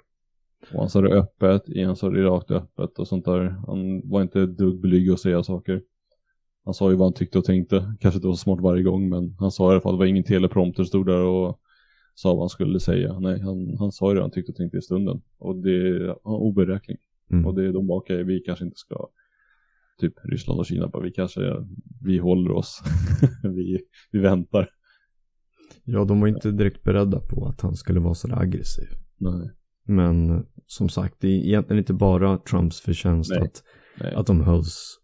Och 0.74 0.80
han 0.80 0.90
sa 0.90 1.02
det 1.02 1.10
öppet, 1.14 1.64
han 1.86 1.96
sa 1.96 2.10
det 2.10 2.24
rakt 2.24 2.52
öppet 2.52 3.00
och 3.00 3.08
sånt 3.08 3.26
där. 3.26 3.42
Han 3.68 4.10
var 4.10 4.22
inte 4.22 4.46
dugg 4.46 4.80
blyg 4.82 5.10
att 5.12 5.20
säga 5.20 5.44
saker. 5.44 5.82
Han 6.66 6.74
sa 6.74 6.90
ju 6.90 6.96
vad 6.96 7.06
han 7.06 7.14
tyckte 7.14 7.38
och 7.38 7.46
tänkte. 7.46 7.94
Kanske 8.00 8.18
inte 8.18 8.28
var 8.28 8.34
så 8.34 8.40
smart 8.44 8.62
varje 8.62 8.84
gång, 8.84 9.10
men 9.10 9.36
han 9.40 9.52
sa 9.52 9.70
i 9.70 9.72
alla 9.72 9.82
fall, 9.82 9.94
det 9.94 9.98
var 9.98 10.06
ingen 10.06 10.24
teleprompter 10.24 10.84
stod 10.84 11.06
där 11.06 11.22
och 11.22 11.60
sa 12.16 12.30
vad 12.34 12.40
han 12.42 12.50
skulle 12.50 12.80
säga. 12.80 13.20
Nej, 13.20 13.40
han, 13.42 13.78
han 13.80 13.92
sa 13.92 14.10
ju 14.10 14.16
det 14.16 14.22
han 14.22 14.32
tyckte 14.32 14.52
och 14.52 14.56
tänkte 14.56 14.78
i 14.78 14.82
stunden. 14.82 15.22
Och 15.38 15.56
det 15.56 15.72
är 15.88 16.28
oberäknelig. 16.28 17.00
Mm. 17.32 17.46
Och 17.46 17.56
det 17.56 17.68
är 17.68 17.74
de 17.74 17.92
okej, 17.92 18.24
vi 18.24 18.40
kanske 18.40 18.66
inte 18.66 18.78
ska, 18.78 19.10
typ 20.00 20.14
Ryssland 20.24 20.60
och 20.60 20.66
Kina, 20.66 20.88
bara, 20.88 21.04
vi 21.04 21.12
kanske, 21.12 21.42
vi 22.02 22.18
håller 22.18 22.52
oss. 22.52 22.82
vi, 23.44 23.80
vi 24.12 24.20
väntar. 24.20 24.70
Ja, 25.84 26.06
de 26.06 26.20
var 26.22 26.28
inte 26.28 26.52
direkt 26.52 26.84
beredda 26.84 27.20
på 27.20 27.46
att 27.48 27.62
han 27.62 27.76
skulle 27.76 28.00
vara 28.00 28.14
så 28.14 28.28
där 28.28 28.42
aggressiv. 28.42 28.88
Nej, 29.18 29.52
Men 29.86 30.46
som 30.66 30.90
sagt, 30.90 31.16
det 31.20 31.28
är 31.28 31.46
egentligen 31.46 31.80
inte 31.80 31.94
bara 31.94 32.38
Trumps 32.38 32.82
förtjänst 32.82 33.32
Nej. 33.32 33.40
att, 33.40 33.64
nej. 34.02 34.14
att 34.14 34.28
de 34.28 34.42
hölls 34.42 35.00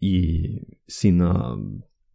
i 0.00 0.46
sina, 0.88 1.58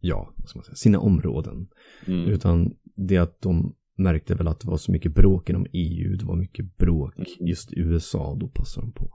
ja, 0.00 0.34
säga, 0.52 0.74
sina 0.74 0.98
områden. 0.98 1.68
Mm. 2.06 2.28
Utan 2.28 2.74
det 2.96 3.16
att 3.16 3.40
de 3.42 3.74
märkte 3.96 4.34
väl 4.34 4.48
att 4.48 4.60
det 4.60 4.68
var 4.68 4.76
så 4.76 4.92
mycket 4.92 5.14
bråk 5.14 5.50
inom 5.50 5.66
EU, 5.72 6.16
det 6.16 6.24
var 6.24 6.36
mycket 6.36 6.76
bråk 6.76 7.14
Mm. 7.16 7.48
just 7.48 7.72
i 7.72 7.80
USA, 7.80 8.36
då 8.40 8.48
passar 8.48 8.82
de 8.82 8.92
på 8.92 9.10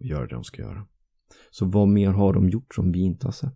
att 0.00 0.06
göra 0.06 0.26
det 0.26 0.34
de 0.34 0.44
ska 0.44 0.62
göra. 0.62 0.86
Så 1.50 1.66
vad 1.66 1.88
mer 1.88 2.10
har 2.10 2.32
de 2.32 2.48
gjort 2.48 2.74
som 2.74 2.92
vi 2.92 3.00
inte 3.00 3.26
har 3.26 3.32
sett? 3.32 3.52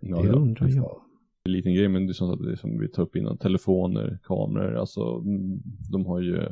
Ja, 0.00 0.22
det 0.22 0.28
ja. 0.28 0.34
undrar 0.34 0.68
jag. 0.68 1.02
En 1.44 1.52
liten 1.52 1.74
grej, 1.74 1.88
men 1.88 2.06
det 2.06 2.10
är 2.10 2.14
sagt, 2.14 2.42
det 2.42 2.52
är 2.52 2.56
som 2.56 2.78
vi 2.78 2.88
tar 2.88 3.02
upp 3.02 3.16
innan, 3.16 3.38
telefoner, 3.38 4.18
kameror, 4.22 4.74
alltså 4.74 5.00
mm, 5.00 5.62
de 5.90 6.06
har 6.06 6.20
ju 6.20 6.48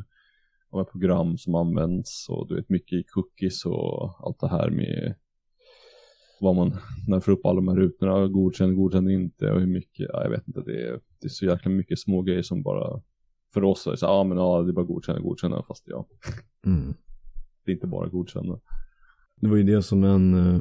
de 0.70 0.86
program 0.86 1.38
som 1.38 1.54
används 1.54 2.28
och 2.28 2.48
du 2.48 2.54
vet 2.54 2.68
mycket 2.68 2.92
i 2.92 3.02
cookies 3.02 3.66
och 3.66 4.26
allt 4.26 4.40
det 4.40 4.48
här 4.48 4.70
med 4.70 5.14
vad 6.40 6.56
man, 6.56 6.68
när 6.68 7.10
man 7.10 7.20
får 7.20 7.32
upp 7.32 7.46
alla 7.46 7.56
de 7.56 7.68
här 7.68 7.76
rutorna, 7.76 8.28
godkänd, 8.28 8.76
godkänd 8.76 9.10
inte 9.10 9.52
och 9.52 9.60
hur 9.60 9.66
mycket, 9.66 10.06
ja, 10.12 10.22
jag 10.22 10.30
vet 10.30 10.48
inte, 10.48 10.60
det 10.60 10.88
är, 10.88 11.00
det 11.20 11.26
är 11.26 11.28
så 11.28 11.44
jäkla 11.44 11.70
mycket 11.70 11.98
små 11.98 12.22
grejer 12.22 12.42
som 12.42 12.62
bara 12.62 13.02
för 13.52 13.64
oss 13.64 13.86
är 13.86 13.90
det 13.90 13.96
så 13.96 14.06
ja 14.06 14.10
ah, 14.10 14.24
men 14.24 14.38
ja 14.38 14.62
det 14.62 14.70
är 14.70 14.72
bara 14.72 14.84
godkänna, 14.84 15.20
godkänna 15.20 15.62
fast 15.62 15.84
ja, 15.86 16.06
Mm 16.66 16.94
det 17.68 17.72
är 17.72 17.74
inte 17.74 17.86
bara 17.86 18.08
godkända. 18.08 18.60
Det 19.40 19.48
var 19.48 19.56
ju 19.56 19.62
det 19.62 19.82
som 19.82 20.04
en, 20.04 20.34
eh, 20.34 20.60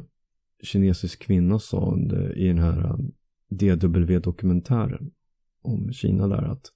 kinesisk 0.62 1.22
kvinna 1.22 1.58
sa 1.58 1.92
under, 1.92 2.38
i 2.38 2.46
den 2.46 2.58
här 2.58 2.84
eh, 2.84 2.96
DW-dokumentären 3.48 5.10
om 5.62 5.92
Kina 5.92 6.28
där 6.28 6.42
att 6.42 6.66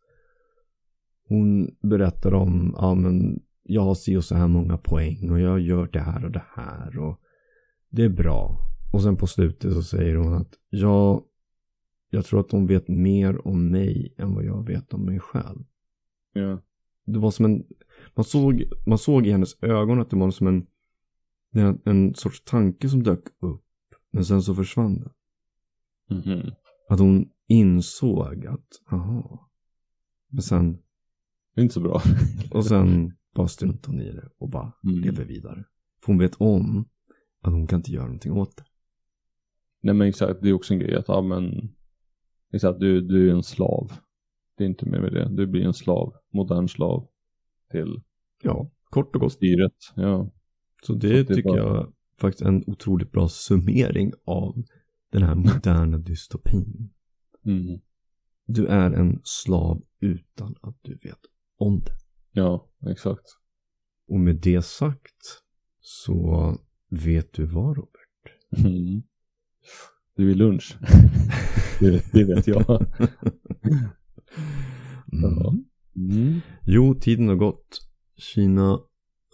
hon 1.28 1.70
berättar 1.82 2.34
om, 2.34 2.74
ja 2.78 2.94
men 2.94 3.40
jag 3.62 3.82
har 3.82 3.94
si 3.94 4.16
och 4.16 4.24
så 4.24 4.34
här 4.34 4.48
många 4.48 4.78
poäng 4.78 5.30
och 5.30 5.40
jag 5.40 5.60
gör 5.60 5.86
det 5.86 6.00
här 6.00 6.24
och 6.24 6.30
det 6.30 6.44
här 6.54 6.98
och 6.98 7.20
det 7.90 8.02
är 8.02 8.08
bra. 8.08 8.58
Och 8.92 9.02
sen 9.02 9.16
på 9.16 9.26
slutet 9.26 9.72
så 9.72 9.82
säger 9.82 10.16
hon 10.16 10.34
att 10.34 10.54
ja, 10.70 11.24
jag 12.10 12.24
tror 12.24 12.40
att 12.40 12.48
de 12.48 12.66
vet 12.66 12.88
mer 12.88 13.46
om 13.46 13.70
mig 13.70 14.14
än 14.18 14.34
vad 14.34 14.44
jag 14.44 14.66
vet 14.66 14.94
om 14.94 15.04
mig 15.04 15.20
själv. 15.20 15.64
Ja. 16.32 16.62
Det 17.04 17.18
var 17.18 17.30
som 17.30 17.44
en, 17.44 17.64
man 18.14 18.24
såg, 18.24 18.64
man 18.86 18.98
såg 18.98 19.26
i 19.26 19.30
hennes 19.30 19.62
ögon 19.62 20.00
att 20.00 20.10
det 20.10 20.16
var 20.16 20.30
som 20.30 20.46
en, 20.46 20.66
en, 21.52 21.80
en 21.84 22.14
sorts 22.14 22.44
tanke 22.44 22.88
som 22.88 23.02
dök 23.02 23.24
upp. 23.40 23.64
Men 24.10 24.24
sen 24.24 24.42
så 24.42 24.54
försvann 24.54 25.00
den. 25.00 25.10
Mhm. 26.18 26.50
Att 26.88 27.00
hon 27.00 27.28
insåg 27.46 28.46
att, 28.46 28.68
aha. 28.92 29.50
Men 30.28 30.42
sen, 30.42 30.72
Det 31.54 31.60
är 31.60 31.62
inte 31.62 31.74
så 31.74 31.80
bra. 31.80 32.02
och 32.50 32.64
sen 32.66 33.12
bara 33.34 33.48
struntade 33.48 33.96
hon 33.96 34.00
i 34.06 34.12
det 34.12 34.28
och 34.38 34.48
bara 34.50 34.72
Mm. 34.84 34.96
lever 35.00 35.24
vidare. 35.24 35.64
För 36.00 36.06
hon 36.06 36.18
vet 36.18 36.34
om 36.34 36.84
att 37.40 37.52
hon 37.52 37.66
kan 37.66 37.78
inte 37.78 37.90
göra 37.92 38.04
någonting 38.04 38.32
åt 38.32 38.56
det. 38.56 38.64
Nej 39.80 39.94
men 39.94 40.08
exakt, 40.08 40.42
det 40.42 40.48
är 40.48 40.52
också 40.52 40.74
en 40.74 40.80
grej 40.80 40.94
att, 40.96 41.08
ja 41.08 41.22
men, 41.22 41.74
exakt, 42.52 42.80
du, 42.80 43.00
du 43.00 43.28
är 43.30 43.34
en 43.34 43.42
slav. 43.42 43.92
Det 44.56 44.64
är 44.64 44.68
inte 44.68 44.86
mer 44.86 45.00
med 45.00 45.12
det. 45.12 45.28
Du 45.36 45.46
blir 45.46 45.62
en 45.64 45.74
slav, 45.74 46.14
modern 46.32 46.68
slav 46.68 47.08
till 47.70 48.02
Ja, 48.42 48.70
kort 48.84 49.14
och 49.14 49.20
gott. 49.20 49.32
styret. 49.32 49.74
Ja. 49.96 50.30
Så 50.82 50.92
det, 50.94 51.08
Så 51.08 51.12
det 51.14 51.18
är 51.20 51.24
tycker 51.34 51.50
bara- 51.50 51.58
jag 51.58 51.92
faktiskt 52.18 52.42
är 52.42 52.46
en 52.48 52.64
otroligt 52.66 53.12
bra 53.12 53.28
summering 53.28 54.12
av 54.24 54.54
den 55.10 55.22
här 55.22 55.34
moderna 55.34 55.98
dystopin. 55.98 56.90
Mm. 57.44 57.80
Du 58.46 58.66
är 58.66 58.90
en 58.90 59.20
slav 59.24 59.82
utan 60.00 60.54
att 60.60 60.76
du 60.82 60.94
vet 61.02 61.18
om 61.56 61.80
det. 61.80 61.92
Ja, 62.32 62.68
exakt. 62.90 63.24
Och 64.08 64.20
med 64.20 64.36
det 64.36 64.62
sagt 64.64 65.42
så 65.80 66.56
vet 66.90 67.32
du 67.32 67.44
vad 67.46 67.76
Robert? 67.76 68.66
Mm. 68.66 69.02
Du 70.16 70.26
vill 70.26 70.38
lunch? 70.38 70.76
det, 71.80 72.04
det 72.12 72.24
vet 72.24 72.46
jag. 72.46 72.64
Mm. 75.12 75.64
Mm. 75.96 76.40
Jo, 76.66 76.94
tiden 76.94 77.28
har 77.28 77.36
gått. 77.36 77.80
Kina 78.16 78.80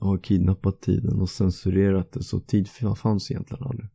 har 0.00 0.18
kidnappat 0.18 0.80
tiden 0.82 1.20
och 1.20 1.28
censurerat 1.28 2.12
det 2.12 2.22
så 2.22 2.40
tid 2.40 2.68
fanns 2.96 3.30
egentligen 3.30 3.62
aldrig. 3.64 3.88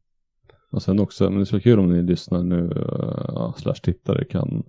Och 0.72 0.84
sen 0.84 1.00
också, 1.00 1.30
men 1.30 1.40
det 1.40 1.46
skulle 1.46 1.58
vara 1.58 1.64
kul 1.64 1.80
om 1.80 1.94
ni 1.94 2.04
lyssnar 2.04 2.44
nu, 2.44 2.62
uh, 2.62 3.54
slash 3.58 3.82
tittare 3.84 4.26
kan, 4.26 4.64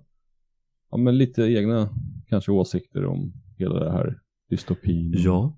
ja 0.91 0.97
men 0.97 1.17
lite 1.17 1.41
egna 1.43 1.89
kanske 2.27 2.51
åsikter 2.51 3.05
om 3.05 3.33
hela 3.57 3.79
det 3.79 3.91
här 3.91 4.19
dystopin. 4.49 5.13
Ja, 5.17 5.57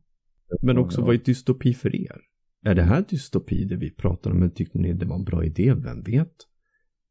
men 0.61 0.77
också 0.77 1.01
Ja. 1.01 1.05
vad 1.05 1.15
är 1.15 1.19
dystopi 1.19 1.73
för 1.73 1.95
er? 1.95 2.21
Är 2.65 2.75
det 2.75 2.83
här 2.83 3.05
dystopi 3.09 3.65
det 3.65 3.75
vi 3.75 3.91
pratar 3.91 4.31
om? 4.31 4.39
Men 4.39 4.51
tyckte 4.51 4.77
ni 4.77 4.93
det 4.93 5.05
var 5.05 5.15
en 5.15 5.23
bra 5.23 5.45
idé? 5.45 5.73
Vem 5.73 6.03
vet? 6.03 6.35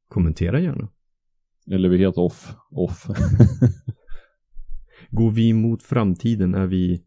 Kommentera 0.09 0.61
gärna. 0.61 0.89
Eller 1.71 1.89
vi 1.89 1.95
är 1.97 1.99
helt 2.01 2.19
off, 2.19 2.55
off. 2.71 3.07
Går 5.11 5.31
vi 5.31 5.53
mot 5.53 5.83
framtiden? 5.83 6.55
Är 6.55 6.67
vi 6.67 7.03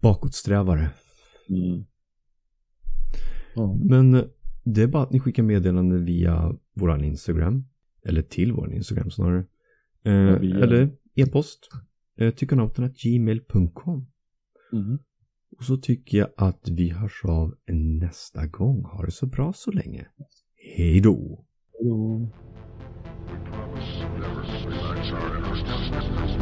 bakåtsträvare? 0.00 0.90
mm. 1.48 1.84
Ja. 3.54 3.78
Men 3.84 4.24
det 4.64 4.82
är 4.82 4.86
bara 4.86 5.02
att 5.02 5.12
ni 5.12 5.20
skickar 5.20 5.42
meddelanden 5.42 6.04
via 6.04 6.54
våran 6.74 7.04
Instagram. 7.04 7.64
Eller 8.04 8.22
till 8.22 8.52
våran 8.52 8.72
Instagram 8.72 9.10
snarare. 9.10 9.44
Eh, 10.04 10.38
via- 10.40 10.56
Eller 10.58 10.90
e-post. 11.14 11.68
Eh, 12.18 12.30
tyckonauten.gmail.com 12.34 14.06
Mm. 14.72 14.98
Och 15.58 15.64
så 15.64 15.76
tycker 15.76 16.18
jag 16.18 16.28
att 16.36 16.68
vi 16.68 16.90
hörs 16.90 17.20
av 17.24 17.54
nästa 18.00 18.46
gång. 18.46 18.84
Ha 18.84 19.04
det 19.04 19.10
så 19.10 19.26
bra 19.26 19.52
så 19.52 19.70
länge. 19.70 20.06
Hej 20.76 21.00
då! 21.00 21.44
Hallå. 21.78 22.18
Never 22.20 22.47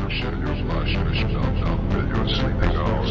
Shadows, 0.08 0.60
lashes, 0.64 1.20
dumb, 1.30 1.52
dumb, 1.60 1.80
billions, 1.90 2.32
sleeping 2.36 2.74
hours. 2.74 3.10